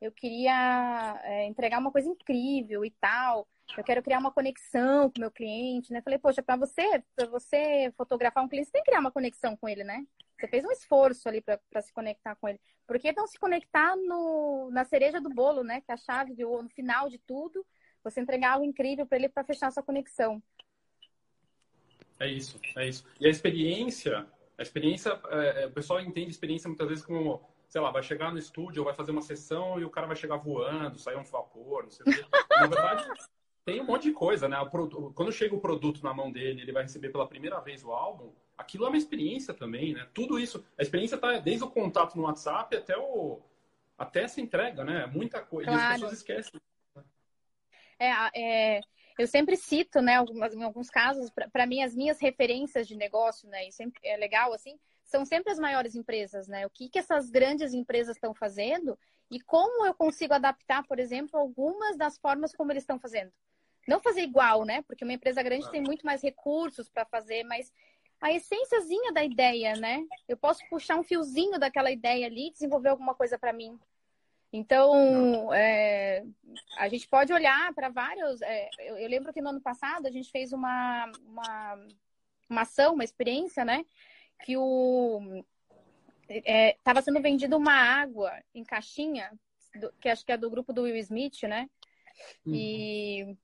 [0.01, 5.17] eu queria é, entregar uma coisa incrível e tal eu quero criar uma conexão com
[5.17, 6.01] o meu cliente, né?
[6.01, 9.57] Falei, poxa, para você, para você fotografar um cliente, você tem que criar uma conexão
[9.57, 10.05] com ele, né?
[10.37, 12.59] Você fez um esforço ali para se conectar com ele.
[12.85, 15.81] Por que não se conectar no, na cereja do bolo, né?
[15.81, 17.65] Que é a chave de, no final de tudo,
[18.03, 20.41] você entregar algo incrível para ele para fechar sua conexão.
[22.19, 23.05] É isso, é isso.
[23.19, 24.25] E a experiência,
[24.57, 28.31] a experiência, é, é o pessoal entende experiência muitas vezes como sei lá, vai chegar
[28.31, 31.83] no estúdio, vai fazer uma sessão e o cara vai chegar voando, sair um vapor,
[31.83, 32.25] não sei o quê.
[32.49, 33.05] Na verdade,
[33.67, 34.55] tem um monte de coisa, né?
[35.13, 38.31] Quando chega o produto na mão dele, ele vai receber pela primeira vez o álbum,
[38.57, 40.07] aquilo é uma experiência também, né?
[40.13, 43.41] Tudo isso, a experiência tá desde o contato no WhatsApp até o
[43.97, 45.05] até essa entrega, né?
[45.07, 45.69] Muita coisa.
[45.69, 45.81] Claro.
[45.81, 46.61] E as pessoas esquecem.
[47.99, 48.81] É, é,
[49.19, 53.49] eu sempre cito, né, algumas, em alguns casos, para mim, as minhas referências de negócio,
[53.49, 53.67] né?
[53.67, 56.65] E sempre é legal, assim, são sempre as maiores empresas, né?
[56.65, 58.97] O que, que essas grandes empresas estão fazendo
[59.29, 63.33] e como eu consigo adaptar, por exemplo, algumas das formas como eles estão fazendo.
[63.87, 64.81] Não fazer igual, né?
[64.83, 67.71] Porque uma empresa grande tem muito mais recursos para fazer, mas
[68.19, 70.03] a essênciazinha da ideia, né?
[70.27, 73.79] Eu posso puxar um fiozinho daquela ideia ali e desenvolver alguma coisa para mim.
[74.51, 76.23] Então, é,
[76.77, 78.41] a gente pode olhar para vários.
[78.41, 81.87] É, eu, eu, lembro que no ano passado a gente fez uma, uma,
[82.49, 83.85] uma ação, uma experiência, né?
[84.43, 85.43] Que o
[86.29, 89.31] estava é, sendo vendida uma água em caixinha,
[89.79, 91.69] do, que acho que é do grupo do Will Smith, né?
[92.45, 92.53] Uhum.
[92.53, 93.37] E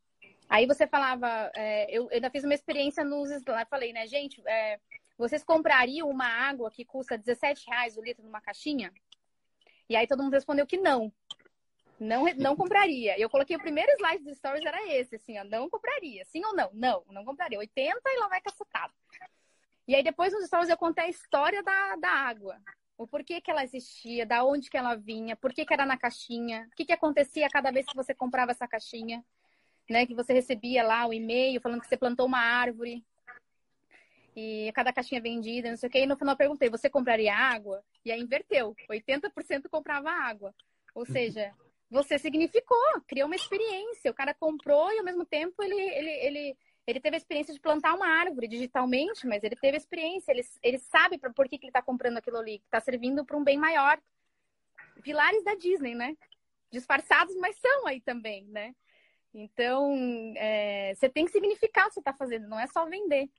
[0.49, 4.41] Aí você falava, é, eu, eu ainda fiz uma experiência nos slides, falei, né, gente,
[4.47, 4.79] é,
[5.17, 8.91] vocês comprariam uma água que custa 17 reais o litro numa caixinha?
[9.89, 11.11] E aí todo mundo respondeu que não.
[11.99, 13.17] Não, não compraria.
[13.17, 16.25] Eu coloquei o primeiro slide dos stories, era esse, assim, ó, não compraria.
[16.25, 16.69] Sim ou não?
[16.73, 17.59] Não, não compraria.
[17.59, 18.93] 80 e lá vai cacetado.
[19.87, 22.59] E aí depois nos stories eu contei a história da, da água.
[22.97, 25.97] O porquê que ela existia, da onde que ela vinha, por que, que era na
[25.97, 29.23] caixinha, o que, que acontecia cada vez que você comprava essa caixinha
[29.89, 30.05] né?
[30.05, 33.03] Que você recebia lá o e-mail falando que você plantou uma árvore
[34.35, 35.99] e cada caixinha vendida, não sei o que.
[35.99, 37.83] E no final eu perguntei, você compraria água?
[38.03, 38.75] E aí inverteu.
[38.89, 40.53] 80% comprava água.
[40.95, 41.53] Ou seja,
[41.89, 42.77] você significou,
[43.07, 44.09] criou uma experiência.
[44.09, 46.57] O cara comprou e ao mesmo tempo ele, ele, ele,
[46.87, 50.43] ele teve a experiência de plantar uma árvore digitalmente, mas ele teve a experiência, ele,
[50.61, 53.43] ele sabe por que, que ele está comprando aquilo ali, que está servindo para um
[53.43, 53.99] bem maior.
[55.03, 56.15] Pilares da Disney, né?
[56.71, 58.73] Disfarçados, mas são aí também, né?
[59.33, 59.93] Então,
[60.37, 63.29] é, você tem que significar o que você está fazendo, não é só vender.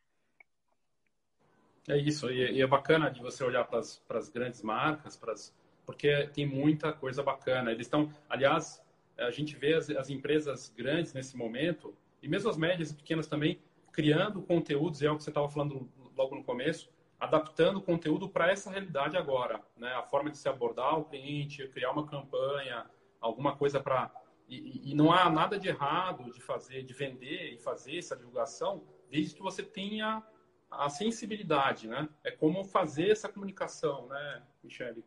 [1.89, 6.47] É isso, e, é bacana de você olhar para as grandes marcas, pras, porque tem
[6.47, 7.71] muita coisa bacana.
[7.71, 8.83] Eles estão, aliás,
[9.19, 13.27] a gente vê as, as, empresas grandes nesse momento, e mesmo as médias e pequenas
[13.27, 13.61] também,
[13.93, 16.91] criando conteúdos, é o que você estava falando logo no começo,
[17.21, 19.61] adaptando o conteúdo para essa realidade agora.
[19.77, 19.93] Né?
[19.93, 22.87] A forma de se abordar o cliente, criar uma campanha,
[23.21, 24.11] alguma coisa para.
[24.47, 28.85] E, e, não há nada de errado de fazer, de vender e fazer essa divulgação,
[29.11, 30.23] desde que você tenha
[30.71, 32.09] a sensibilidade, né?
[32.23, 35.05] É como fazer essa comunicação, né, Michele?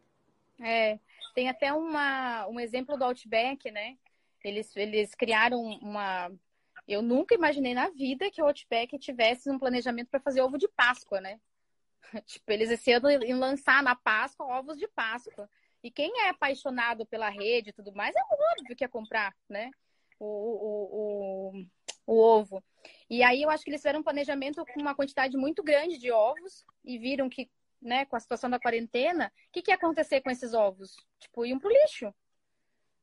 [0.59, 0.99] É,
[1.35, 3.97] tem até uma, um exemplo do Outback, né?
[4.43, 6.31] Eles, eles criaram uma.
[6.87, 10.67] Eu nunca imaginei na vida que o Outback tivesse um planejamento para fazer ovo de
[10.69, 11.39] Páscoa, né?
[12.25, 15.49] tipo, eles esse ano iam lançar na Páscoa ovos de Páscoa.
[15.83, 19.69] E quem é apaixonado pela rede e tudo mais, é óbvio que ia comprar, né?
[20.19, 21.65] O, o, o,
[22.07, 22.63] o ovo.
[23.09, 26.11] E aí eu acho que eles fizeram um planejamento com uma quantidade muito grande de
[26.11, 27.49] ovos e viram que,
[27.81, 30.95] né, com a situação da quarentena, o que, que ia acontecer com esses ovos?
[31.19, 32.13] Tipo, iam pro lixo.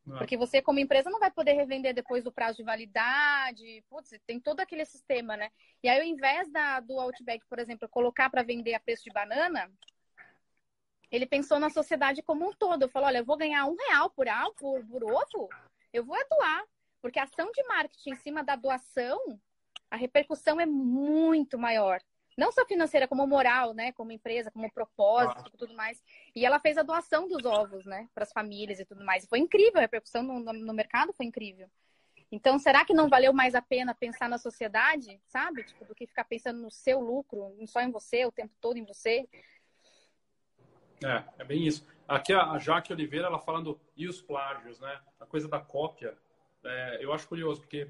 [0.07, 3.83] Porque você, como empresa, não vai poder revender depois do prazo de validade.
[3.89, 5.51] Putz, tem todo aquele sistema, né?
[5.83, 9.11] E aí, ao invés da, do Outback, por exemplo, colocar para vender a preço de
[9.11, 9.71] banana,
[11.15, 12.89] ele pensou na sociedade como um todo.
[12.89, 15.49] Falou: olha, eu vou ganhar um real por, por, por ovo,
[15.93, 16.65] eu vou doar.
[17.01, 19.19] Porque a ação de marketing em cima da doação,
[19.91, 22.01] a repercussão é muito maior.
[22.37, 23.93] Não só financeira, como moral, né?
[23.93, 26.03] Como empresa, como propósito e tudo mais.
[26.35, 28.09] E ela fez a doação dos ovos, né?
[28.15, 29.25] Para as famílias e tudo mais.
[29.25, 31.71] E foi incrível, a repercussão no, no, no mercado foi incrível.
[32.33, 35.63] Então, será que não valeu mais a pena pensar na sociedade, sabe?
[35.63, 38.85] Tipo, do que ficar pensando no seu lucro, só em você, o tempo todo em
[38.85, 39.29] você?
[41.03, 41.87] É, é bem isso.
[42.07, 45.01] Aqui a Jaque Oliveira, ela falando, e os plágios, né?
[45.19, 46.17] A coisa da cópia
[46.65, 47.89] é, eu acho curioso, porque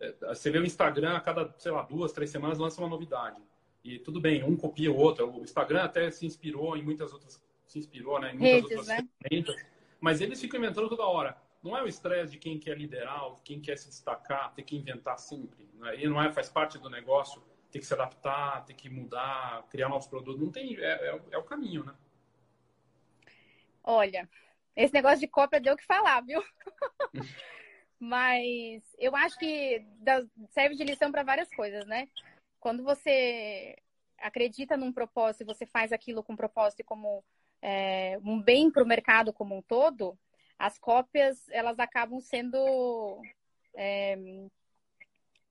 [0.00, 3.40] é, você vê o Instagram a cada, sei lá, duas, três semanas lança uma novidade.
[3.84, 5.28] E tudo bem, um copia o outro.
[5.28, 8.88] O Instagram até se inspirou em muitas outras, se inspirou, né, em muitas Redes, outras
[8.88, 9.08] né?
[9.22, 9.66] ferramentas.
[10.00, 11.36] Mas eles ficam inventando toda hora.
[11.62, 15.18] Não é o estresse de quem quer liderar, quem quer se destacar, ter que inventar
[15.18, 15.68] sempre.
[15.74, 16.02] Né?
[16.02, 19.88] E não é, faz parte do negócio, ter que se adaptar, ter que mudar, criar
[19.88, 20.40] novos produtos.
[20.40, 21.94] Não tem, é, é, é o caminho, né?
[23.84, 24.28] Olha,
[24.76, 26.42] esse negócio de cópia deu o que falar, viu?
[27.98, 29.84] Mas eu acho que
[30.50, 32.08] serve de lição para várias coisas, né?
[32.58, 33.76] Quando você
[34.18, 37.24] acredita num propósito e você faz aquilo com propósito e como
[37.60, 40.18] é, um bem para o mercado como um todo,
[40.58, 43.20] as cópias elas acabam sendo
[43.74, 44.16] é,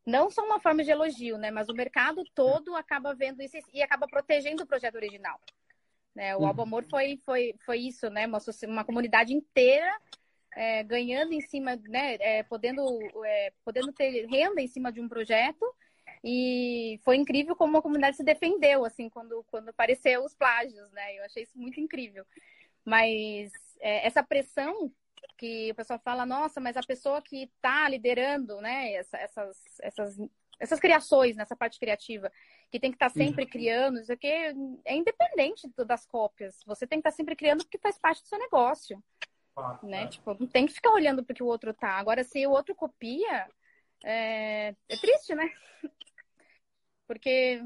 [0.05, 1.51] não só uma forma de elogio, né?
[1.51, 5.39] Mas o mercado todo acaba vendo isso e acaba protegendo o projeto original.
[6.16, 6.36] Né?
[6.36, 6.47] O uhum.
[6.47, 8.28] Albo Amor foi, foi, foi isso, né?
[8.28, 9.91] Uma, uma comunidade inteira
[10.53, 12.84] é, ganhando em cima, né, é, podendo,
[13.26, 15.66] é, podendo ter renda em cima de um projeto.
[16.24, 21.18] E foi incrível como a comunidade se defendeu, assim, quando, quando apareceu os plágios, né?
[21.18, 22.24] Eu achei isso muito incrível.
[22.86, 24.91] Mas é, essa pressão
[25.38, 30.18] que o pessoal fala, nossa, mas a pessoa que está liderando, né, essa, essas, essas,
[30.62, 32.32] essas criações, nessa parte criativa,
[32.72, 36.59] que tem que estar tá sempre criando, isso aqui é independente das cópias.
[36.66, 39.01] Você tem que estar tá sempre criando porque faz parte do seu negócio
[39.84, 40.03] né?
[40.03, 40.07] É.
[40.07, 41.91] Tipo, não tem que ficar olhando para que o outro tá.
[41.97, 43.49] Agora, se o outro copia,
[44.03, 45.49] é, é triste, né?
[47.07, 47.62] Porque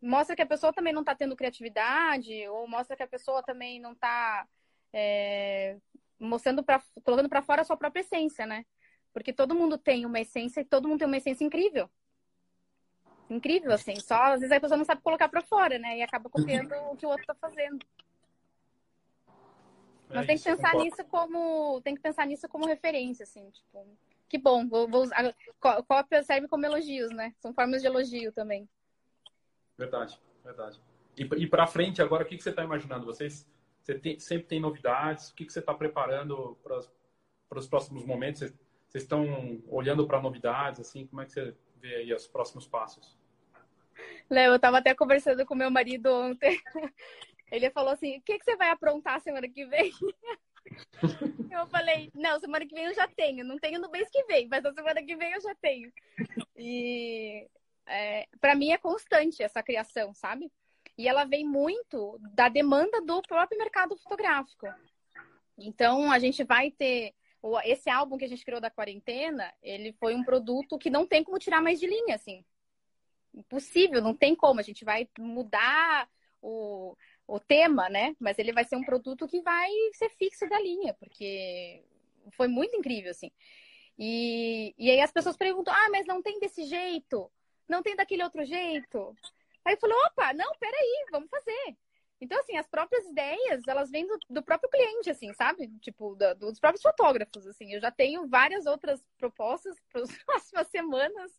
[0.00, 3.80] mostra que a pessoa também não está tendo criatividade, ou mostra que a pessoa também
[3.80, 4.46] não está
[4.92, 5.78] é,
[6.20, 8.66] mostrando para colocando para fora a sua própria essência, né?
[9.12, 11.90] Porque todo mundo tem uma essência e todo mundo tem uma essência incrível.
[13.30, 13.98] Incrível, assim.
[14.00, 15.98] Só às vezes a pessoa não sabe colocar para fora, né?
[15.98, 17.78] E acaba copiando o que o outro está fazendo.
[20.08, 21.80] Mas é tem que pensar nisso como.
[21.82, 23.86] Tem que pensar nisso como referência, assim, tipo.
[24.28, 25.34] Que bom, vou, vou usar.
[25.60, 27.34] Cópia serve como elogios, né?
[27.38, 28.68] São formas de elogio também.
[29.76, 30.80] Verdade, verdade.
[31.16, 33.04] E, e para frente agora, o que, que você está imaginando?
[33.04, 33.46] Vocês
[33.82, 35.30] você tem, sempre tem novidades?
[35.30, 38.40] O que, que você está preparando para os próximos momentos?
[38.40, 38.54] Vocês,
[38.88, 41.06] vocês estão olhando para novidades, assim?
[41.06, 43.18] Como é que você vê aí os próximos passos?
[44.30, 46.58] Léo, eu estava até conversando com meu marido ontem.
[47.50, 49.92] Ele falou assim: o que, que você vai aprontar semana que vem?
[51.50, 53.44] eu falei: não, semana que vem eu já tenho.
[53.44, 55.92] Não tenho no mês que vem, mas na semana que vem eu já tenho.
[56.56, 57.46] E
[57.86, 60.50] é, para mim é constante essa criação, sabe?
[60.96, 64.66] E ela vem muito da demanda do próprio mercado fotográfico.
[65.58, 67.12] Então a gente vai ter
[67.64, 71.24] esse álbum que a gente criou da quarentena, ele foi um produto que não tem
[71.24, 72.44] como tirar mais de linha, assim.
[73.34, 74.60] Impossível, não tem como.
[74.60, 76.08] A gente vai mudar
[76.40, 78.14] o, o tema, né?
[78.20, 81.82] Mas ele vai ser um produto que vai ser fixo da linha, porque
[82.32, 83.30] foi muito incrível, assim.
[83.98, 87.30] E, e aí as pessoas perguntam, ah, mas não tem desse jeito,
[87.68, 89.16] não tem daquele outro jeito.
[89.64, 91.76] Aí eu falo, opa, não, peraí, vamos fazer.
[92.22, 95.66] Então, assim, as próprias ideias, elas vêm do, do próprio cliente, assim, sabe?
[95.80, 97.74] Tipo, dos próprios fotógrafos, assim.
[97.74, 101.32] Eu já tenho várias outras propostas para as próximas semanas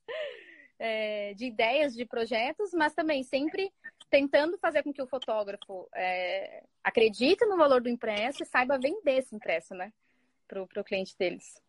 [0.78, 3.72] é, de ideias, de projetos, mas também sempre
[4.10, 9.20] tentando fazer com que o fotógrafo é, acredite no valor do impresso e saiba vender
[9.20, 9.94] esse impresso, né?
[10.50, 11.62] Para o cliente deles.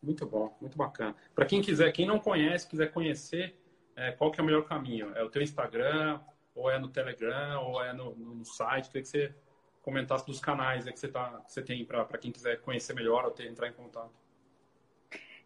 [0.00, 1.16] Muito bom, muito bacana.
[1.34, 3.60] Para quem quiser, quem não conhece, quiser conhecer,
[3.96, 5.12] é, qual que é o melhor caminho?
[5.16, 6.20] É o teu Instagram,
[6.54, 8.88] ou é no Telegram, ou é no, no site.
[8.88, 9.34] Queria que você
[9.80, 13.30] comentasse dos canais que, você tá, que você tem para quem quiser conhecer melhor ou
[13.30, 14.12] ter, entrar em contato.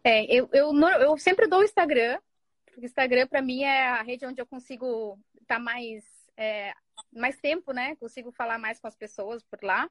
[0.03, 2.19] É, eu, eu, eu sempre dou o Instagram,
[2.65, 6.03] porque o Instagram para mim é a rede onde eu consigo estar tá mais,
[6.37, 6.73] é,
[7.11, 7.95] mais tempo, né?
[7.95, 9.89] Consigo falar mais com as pessoas por lá.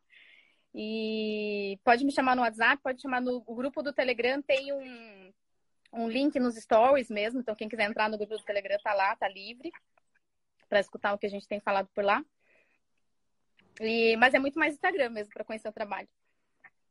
[0.75, 5.33] E pode me chamar no WhatsApp, pode chamar no grupo do Telegram, tem um,
[5.93, 9.17] um link nos stories mesmo, então quem quiser entrar no grupo do Telegram tá lá,
[9.17, 9.73] tá livre
[10.69, 12.25] para escutar o que a gente tem falado por lá.
[13.81, 16.09] E, mas é muito mais Instagram mesmo para conhecer o trabalho.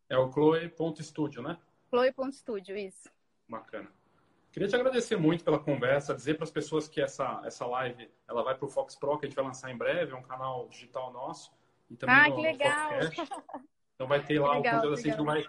[0.10, 1.58] É o chloe.studio, né?
[1.90, 3.10] Chloe.studio, isso.
[3.48, 3.90] Bacana.
[4.52, 8.42] Queria te agradecer muito pela conversa, dizer para as pessoas que essa, essa live ela
[8.42, 10.68] vai para o Fox Pro, que a gente vai lançar em breve, é um canal
[10.70, 11.52] digital nosso.
[11.90, 12.92] E também ah, no, que legal!
[13.96, 15.44] Então vai ter lá legal, o conteúdo assim, que não vai.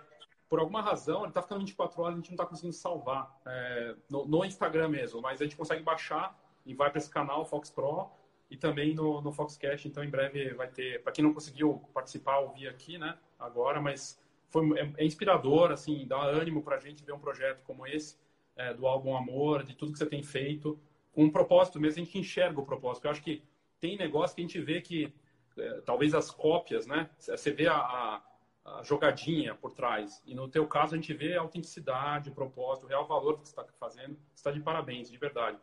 [0.48, 3.96] Por alguma razão, ele está ficando 24 horas, a gente não está conseguindo salvar é,
[4.10, 6.36] no, no Instagram mesmo, mas a gente consegue baixar
[6.66, 8.10] e vai para esse canal Fox Pro
[8.50, 9.88] e também no, no Foxcast.
[9.88, 11.02] Então, em breve vai ter.
[11.02, 13.16] Para quem não conseguiu participar, ouvir aqui, né?
[13.38, 17.62] Agora, mas foi, é, é inspirador, assim, dá ânimo para a gente ver um projeto
[17.64, 18.18] como esse,
[18.56, 20.78] é, do álbum Amor, de tudo que você tem feito,
[21.12, 22.02] com um propósito mesmo.
[22.02, 23.06] A gente enxerga o propósito.
[23.06, 23.42] Eu acho que
[23.80, 25.12] tem negócio que a gente vê que
[25.56, 27.08] é, talvez as cópias, né?
[27.18, 28.22] Você vê a, a
[28.66, 30.20] a jogadinha por trás.
[30.26, 33.46] E no teu caso, a gente vê a autenticidade, o propósito, o real valor que
[33.46, 34.16] você está fazendo.
[34.34, 35.58] Você está de parabéns, de verdade.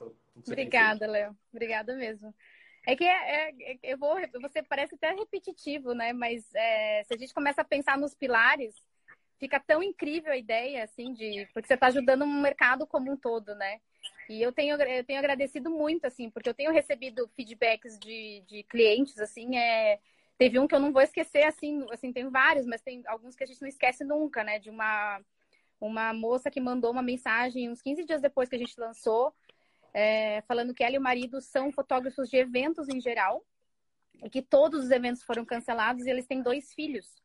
[0.48, 1.36] Obrigada, Léo.
[1.52, 2.34] Obrigada mesmo.
[2.86, 6.14] É que é, é, eu vou, você parece até repetitivo, né?
[6.14, 8.76] Mas é, se a gente começa a pensar nos pilares,
[9.38, 13.18] fica tão incrível a ideia, assim, de porque você está ajudando um mercado como um
[13.18, 13.80] todo, né?
[14.30, 18.64] E eu tenho, eu tenho agradecido muito, assim, porque eu tenho recebido feedbacks de, de
[18.64, 20.00] clientes, assim, é,
[20.38, 23.44] Teve um que eu não vou esquecer, assim, assim, tem vários, mas tem alguns que
[23.44, 24.60] a gente não esquece nunca, né?
[24.60, 25.22] De uma,
[25.80, 29.34] uma moça que mandou uma mensagem uns 15 dias depois que a gente lançou,
[29.94, 33.46] é, falando que ela e o marido são fotógrafos de eventos em geral,
[34.24, 37.22] e que todos os eventos foram cancelados e eles têm dois filhos.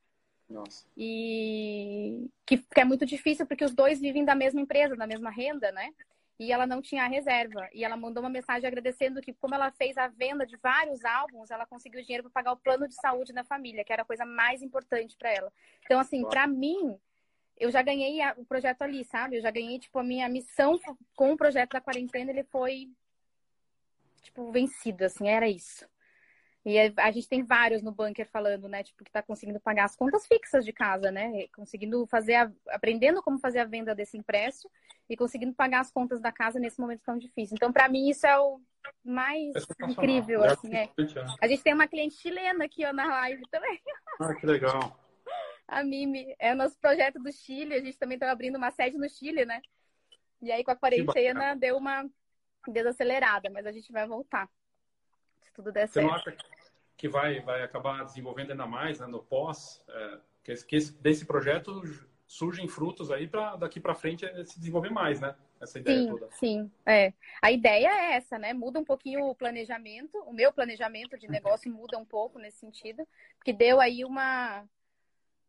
[0.48, 0.86] Nossa.
[0.96, 5.30] E que, que é muito difícil porque os dois vivem da mesma empresa, da mesma
[5.30, 5.92] renda, né?
[6.38, 7.68] E ela não tinha reserva.
[7.72, 11.50] E ela mandou uma mensagem agradecendo que, como ela fez a venda de vários álbuns,
[11.50, 14.24] ela conseguiu dinheiro para pagar o plano de saúde da família, que era a coisa
[14.24, 15.52] mais importante para ela.
[15.84, 16.98] Então, assim, para mim,
[17.56, 19.36] eu já ganhei o projeto ali, sabe?
[19.36, 20.78] Eu já ganhei, tipo, a minha missão
[21.16, 22.88] com o projeto da quarentena, ele foi,
[24.22, 25.88] tipo, vencido, assim, era isso.
[26.68, 28.82] E a gente tem vários no bunker falando, né?
[28.82, 31.46] Tipo, que tá conseguindo pagar as contas fixas de casa, né?
[31.56, 34.70] Conseguindo fazer, a, aprendendo como fazer a venda desse impresso
[35.08, 37.54] e conseguindo pagar as contas da casa nesse momento tão difícil.
[37.54, 38.60] Então, para mim, isso é o
[39.02, 40.90] mais é incrível, assim, é.
[41.40, 43.80] A gente tem uma cliente chilena aqui, ó, na live também.
[44.20, 44.94] Ah, que legal.
[45.66, 46.36] A Mimi.
[46.38, 47.74] É o nosso projeto do Chile.
[47.74, 49.62] A gente também tá abrindo uma sede no Chile, né?
[50.42, 52.06] E aí, com a quarentena, deu uma
[52.66, 54.50] desacelerada, mas a gente vai voltar.
[55.42, 56.06] Se tudo der Você certo.
[56.06, 56.57] Não acha que
[57.06, 61.82] vai, vai acabar desenvolvendo ainda mais né, no pós, é, que, que esse, desse projeto
[62.26, 65.34] surgem frutos aí para daqui para frente é se desenvolver mais, né?
[65.60, 66.28] Essa ideia sim, toda.
[66.32, 67.12] Sim, é.
[67.42, 68.52] A ideia é essa, né?
[68.52, 73.06] Muda um pouquinho o planejamento, o meu planejamento de negócio muda um pouco nesse sentido,
[73.36, 74.64] porque deu aí uma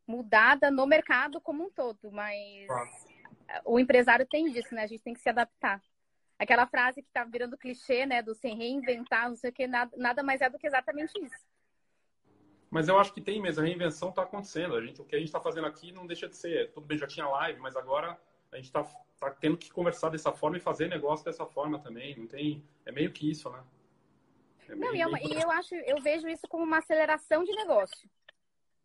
[0.08, 2.90] mudada no mercado como um todo, mas claro.
[3.66, 4.84] o empresário tem disso, né?
[4.84, 5.82] A gente tem que se adaptar.
[6.40, 8.22] Aquela frase que tá virando clichê, né?
[8.22, 11.46] Do se reinventar, não sei o que, nada, nada mais é do que exatamente isso.
[12.72, 14.76] Mas eu acho que tem mesmo, a reinvenção está acontecendo.
[14.76, 16.72] A gente, o que a gente está fazendo aqui não deixa de ser.
[16.72, 18.18] Tudo bem, já tinha live, mas agora
[18.52, 18.84] a gente está
[19.20, 22.16] tá tendo que conversar dessa forma e fazer negócio dessa forma também.
[22.16, 23.62] Não tem, é meio que isso, né?
[24.70, 27.52] É não, e, é uma, e, eu acho, eu vejo isso como uma aceleração de
[27.54, 28.10] negócio.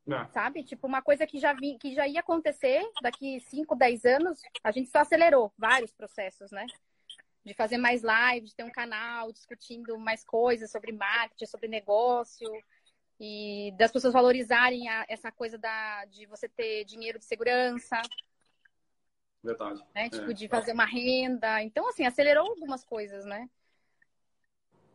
[0.07, 0.27] É.
[0.33, 0.63] Sabe?
[0.65, 4.71] Tipo, uma coisa que já, vi, que já ia acontecer daqui 5, 10 anos, a
[4.71, 6.67] gente só acelerou vários processos, né?
[7.45, 12.49] De fazer mais lives, de ter um canal discutindo mais coisas sobre marketing, sobre negócio
[13.21, 18.01] e das pessoas valorizarem a, essa coisa da, de você ter dinheiro de segurança,
[19.45, 19.85] verdade.
[19.95, 20.09] Né?
[20.09, 20.35] Tipo, é.
[20.35, 21.63] de fazer uma renda.
[21.63, 23.49] Então, assim, acelerou algumas coisas, né?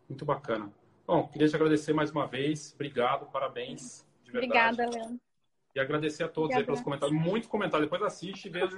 [0.10, 0.74] Muito bacana.
[1.06, 2.74] Bom, queria te agradecer mais uma vez.
[2.74, 4.06] Obrigado, parabéns.
[4.24, 4.74] De verdade.
[4.74, 5.28] Obrigada, Leandro.
[5.76, 7.17] E agradecer a todos aí pelos comentários.
[7.17, 7.86] Muito comentário.
[7.86, 8.76] Depois assiste e veja.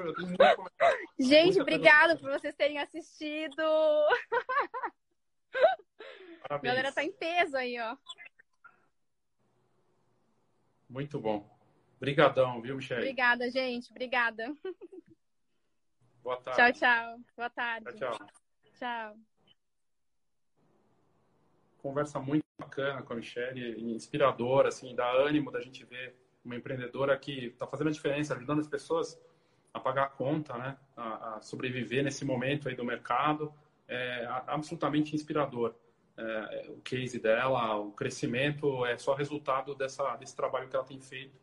[1.17, 3.55] Gente, obrigado por vocês terem assistido.
[6.41, 6.71] Parabéns.
[6.71, 7.95] A galera tá em peso aí, ó.
[10.89, 11.49] Muito bom.
[11.95, 13.01] Obrigadão, viu, Michelle?
[13.01, 13.89] Obrigada, gente.
[13.91, 14.53] Obrigada.
[16.21, 16.79] Boa tarde.
[16.79, 17.19] Tchau, tchau.
[17.37, 17.93] Boa tarde.
[17.93, 18.27] Tchau, tchau.
[18.77, 19.17] Tchau.
[21.77, 27.17] Conversa muito bacana com a Michelle, inspiradora, assim, dá ânimo da gente ver uma empreendedora
[27.17, 29.19] que está fazendo a diferença, ajudando as pessoas
[29.73, 30.77] a pagar a conta, né?
[30.95, 33.53] A, a sobreviver nesse momento aí do mercado.
[33.87, 35.75] É absolutamente inspirador
[36.17, 40.99] é, o case dela, o crescimento é só resultado dessa, desse trabalho que ela tem
[40.99, 41.39] feito.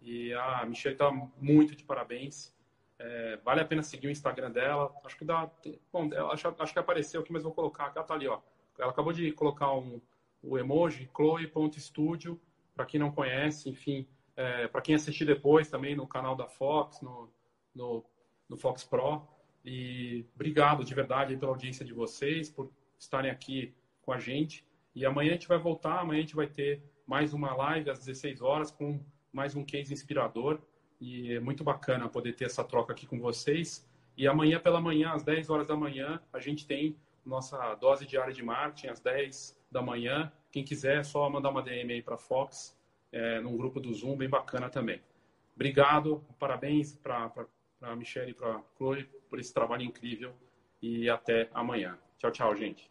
[0.00, 2.54] E a Michelle está muito de parabéns.
[2.98, 4.92] É, vale a pena seguir o Instagram dela.
[5.04, 5.50] Acho que dá.
[5.92, 7.92] Bom, acho, acho que apareceu aqui, mas vou colocar.
[7.94, 8.40] Ela tá ali, ó.
[8.78, 10.00] Ela acabou de colocar um,
[10.42, 12.40] o emoji, chloe.studio,
[12.74, 14.06] para quem não conhece, enfim,
[14.38, 17.28] é, para quem assistir depois também no canal da Fox, no,
[17.74, 18.04] no,
[18.48, 19.26] no Fox Pro.
[19.64, 24.64] E obrigado de verdade pela audiência de vocês, por estarem aqui com a gente.
[24.94, 27.98] E amanhã a gente vai voltar, amanhã a gente vai ter mais uma live às
[27.98, 30.60] 16 horas com mais um case inspirador.
[31.00, 33.84] E é muito bacana poder ter essa troca aqui com vocês.
[34.16, 38.32] E amanhã pela manhã, às 10 horas da manhã, a gente tem nossa dose diária
[38.32, 40.32] de marketing às 10 da manhã.
[40.52, 42.77] Quem quiser, é só mandar uma DM aí para Fox,
[43.12, 45.00] é, num grupo do Zoom, bem bacana também.
[45.54, 47.30] Obrigado, parabéns para
[47.82, 50.32] a Michelle e para a Chloe por esse trabalho incrível
[50.80, 51.98] e até amanhã.
[52.18, 52.90] Tchau, tchau, gente.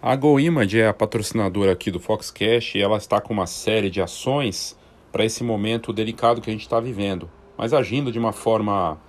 [0.00, 4.02] A GoImage é a patrocinadora aqui do Foxcast e ela está com uma série de
[4.02, 4.78] ações
[5.10, 9.00] para esse momento delicado que a gente está vivendo, mas agindo de uma forma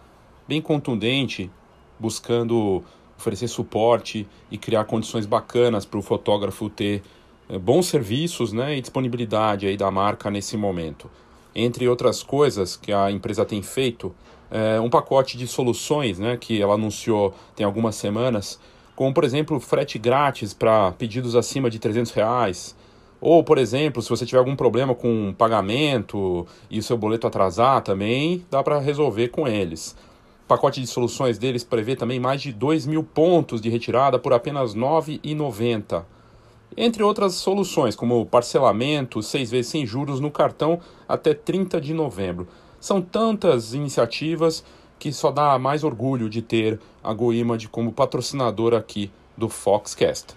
[0.47, 1.51] bem contundente,
[1.99, 2.81] buscando
[3.17, 7.01] oferecer suporte e criar condições bacanas para o fotógrafo ter
[7.49, 11.09] é, bons serviços né, e disponibilidade aí da marca nesse momento.
[11.53, 14.13] Entre outras coisas que a empresa tem feito,
[14.51, 18.59] é um pacote de soluções né, que ela anunciou tem algumas semanas
[18.95, 22.75] como por exemplo frete grátis para pedidos acima de 300 reais.
[23.19, 27.81] Ou, por exemplo, se você tiver algum problema com pagamento e o seu boleto atrasar
[27.81, 29.95] também, dá para resolver com eles.
[30.45, 34.31] O pacote de soluções deles prevê também mais de 2 mil pontos de retirada por
[34.31, 36.05] apenas R$ 9,90.
[36.77, 40.79] Entre outras soluções, como parcelamento, seis vezes sem juros no cartão
[41.09, 42.47] até 30 de novembro.
[42.79, 44.63] São tantas iniciativas
[44.99, 50.35] que só dá mais orgulho de ter a GoImage como patrocinadora aqui do Foxcast.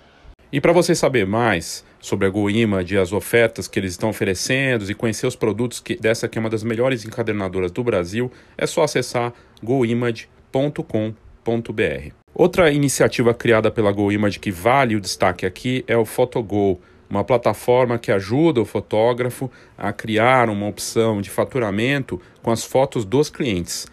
[0.50, 4.90] E para você saber mais sobre a GoImage e as ofertas que eles estão oferecendo
[4.90, 8.66] e conhecer os produtos que, dessa que é uma das melhores encadernadoras do Brasil, é
[8.66, 12.18] só acessar goimage.com.br.
[12.34, 16.80] Outra iniciativa criada pela GoImage que vale o destaque aqui é o PhotoGo,
[17.10, 23.04] uma plataforma que ajuda o fotógrafo a criar uma opção de faturamento com as fotos
[23.04, 23.86] dos clientes.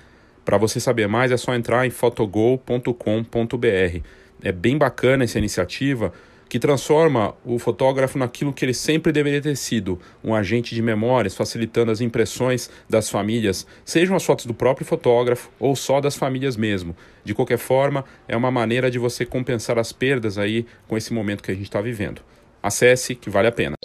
[0.43, 3.99] Para você saber mais é só entrar em fotogol.com.br.
[4.43, 6.13] É bem bacana essa iniciativa
[6.55, 11.35] que transforma o fotógrafo naquilo que ele sempre deveria ter sido, um agente de memórias,
[11.35, 16.55] facilitando as impressões das famílias, sejam as fotos do próprio fotógrafo ou só das famílias
[16.55, 16.95] mesmo.
[17.25, 21.43] De qualquer forma, é uma maneira de você compensar as perdas aí com esse momento
[21.43, 22.21] que a gente está vivendo.
[22.63, 23.75] Acesse que vale a pena.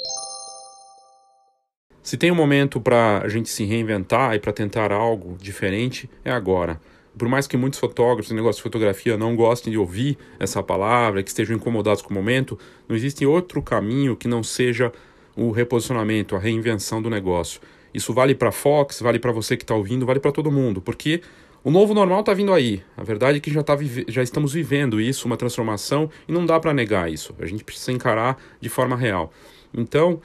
[2.05, 6.31] Se tem um momento para a gente se reinventar e para tentar algo diferente, é
[6.31, 6.81] agora.
[7.17, 11.29] Por mais que muitos fotógrafos, negócio de fotografia, não gostem de ouvir essa palavra, que
[11.29, 12.59] estejam incomodados com o momento,
[12.89, 14.93] não existe outro caminho que não seja
[15.37, 17.61] o reposicionamento, a reinvenção do negócio.
[17.93, 20.81] Isso vale para a Fox, vale para você que está ouvindo, vale para todo mundo,
[20.81, 21.21] porque
[21.63, 22.83] o novo normal está vindo aí.
[22.97, 23.77] A verdade é que já, tá
[24.09, 27.35] já estamos vivendo isso, uma transformação, e não dá para negar isso.
[27.41, 29.33] A gente precisa encarar de forma real.
[29.75, 30.21] Então,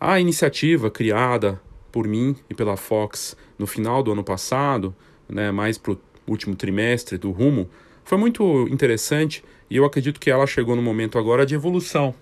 [0.00, 1.60] a iniciativa criada
[1.92, 4.94] por mim e pela Fox no final do ano passado,
[5.28, 7.68] né, mais para o último trimestre do Rumo,
[8.04, 12.14] foi muito interessante e eu acredito que ela chegou no momento agora de evolução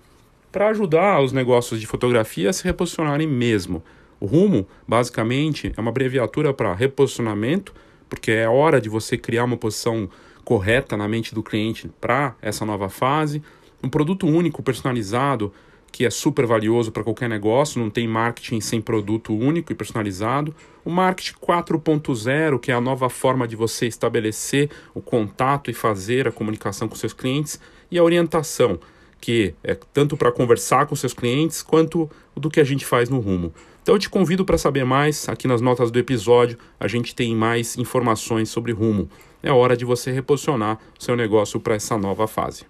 [0.51, 3.81] para ajudar os negócios de fotografia a se reposicionarem mesmo.
[4.19, 7.73] O Rumo, basicamente, é uma abreviatura para reposicionamento,
[8.09, 10.09] porque é hora de você criar uma posição
[10.43, 13.41] correta na mente do cliente para essa nova fase.
[13.83, 15.53] Um produto único, personalizado,
[15.91, 20.55] que é super valioso para qualquer negócio, não tem marketing sem produto único e personalizado.
[20.85, 26.27] O marketing 4.0, que é a nova forma de você estabelecer o contato e fazer
[26.27, 27.59] a comunicação com seus clientes,
[27.91, 28.79] e a orientação,
[29.19, 33.19] que é tanto para conversar com seus clientes quanto do que a gente faz no
[33.19, 33.53] rumo.
[33.83, 37.35] Então eu te convido para saber mais, aqui nas notas do episódio a gente tem
[37.35, 39.09] mais informações sobre Rumo.
[39.41, 42.63] É hora de você reposicionar seu negócio para essa nova fase.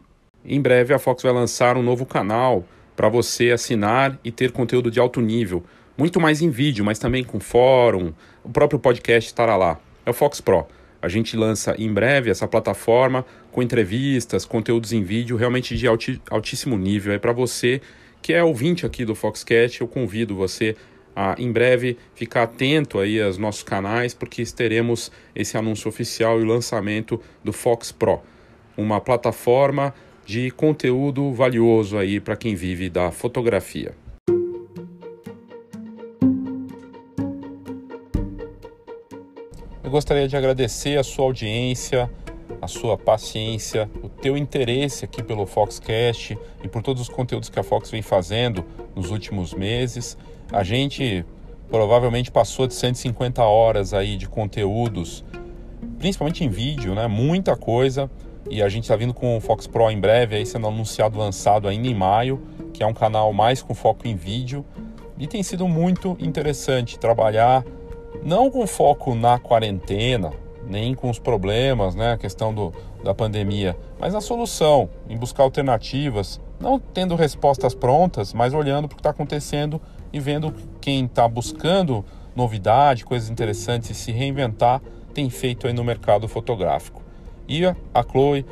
[0.43, 2.65] Em breve a Fox vai lançar um novo canal
[3.01, 5.63] para você assinar e ter conteúdo de alto nível,
[5.97, 9.79] muito mais em vídeo, mas também com fórum, o próprio podcast estará lá.
[10.05, 10.67] É o Fox Pro.
[11.01, 15.87] A gente lança em breve essa plataforma com entrevistas, conteúdos em vídeo realmente de
[16.29, 17.11] altíssimo nível.
[17.11, 17.81] É para você
[18.21, 20.75] que é ouvinte aqui do Foxcast, eu convido você
[21.15, 26.43] a em breve ficar atento aí aos nossos canais, porque teremos esse anúncio oficial e
[26.43, 28.21] o lançamento do Fox Pro,
[28.77, 29.91] uma plataforma
[30.31, 33.93] de conteúdo valioso aí para quem vive da fotografia.
[39.83, 42.09] Eu gostaria de agradecer a sua audiência,
[42.61, 47.59] a sua paciência, o teu interesse aqui pelo Foxcast e por todos os conteúdos que
[47.59, 48.63] a Fox vem fazendo
[48.95, 50.17] nos últimos meses.
[50.49, 51.25] A gente
[51.69, 55.25] provavelmente passou de 150 horas aí de conteúdos,
[55.99, 57.05] principalmente em vídeo, né?
[57.05, 58.09] Muita coisa.
[58.51, 61.69] E a gente está vindo com o Fox Pro em breve, aí sendo anunciado, lançado
[61.69, 62.41] ainda em maio,
[62.73, 64.65] que é um canal mais com foco em vídeo.
[65.17, 67.63] E tem sido muito interessante trabalhar
[68.21, 70.33] não com foco na quarentena,
[70.67, 75.43] nem com os problemas, né, a questão do, da pandemia, mas na solução, em buscar
[75.43, 79.79] alternativas, não tendo respostas prontas, mas olhando para o que está acontecendo
[80.11, 82.03] e vendo quem está buscando
[82.35, 84.81] novidade, coisas interessantes e se reinventar,
[85.13, 87.00] tem feito aí no mercado fotográfico.
[87.47, 88.45] E a Chloe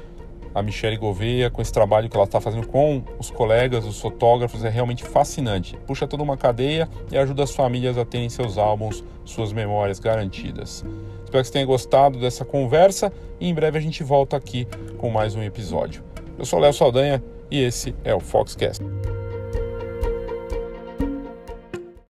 [0.53, 4.63] a Michelle Gouveia, com esse trabalho que ela está fazendo com os colegas, os fotógrafos,
[4.63, 5.77] é realmente fascinante.
[5.85, 10.83] Puxa toda uma cadeia e ajuda as famílias a terem seus álbuns, suas memórias garantidas.
[11.23, 14.67] Espero que você tenha gostado dessa conversa e em breve a gente volta aqui
[14.97, 16.03] com mais um episódio.
[16.37, 18.83] Eu sou Léo Saldanha e esse é o Foxcast.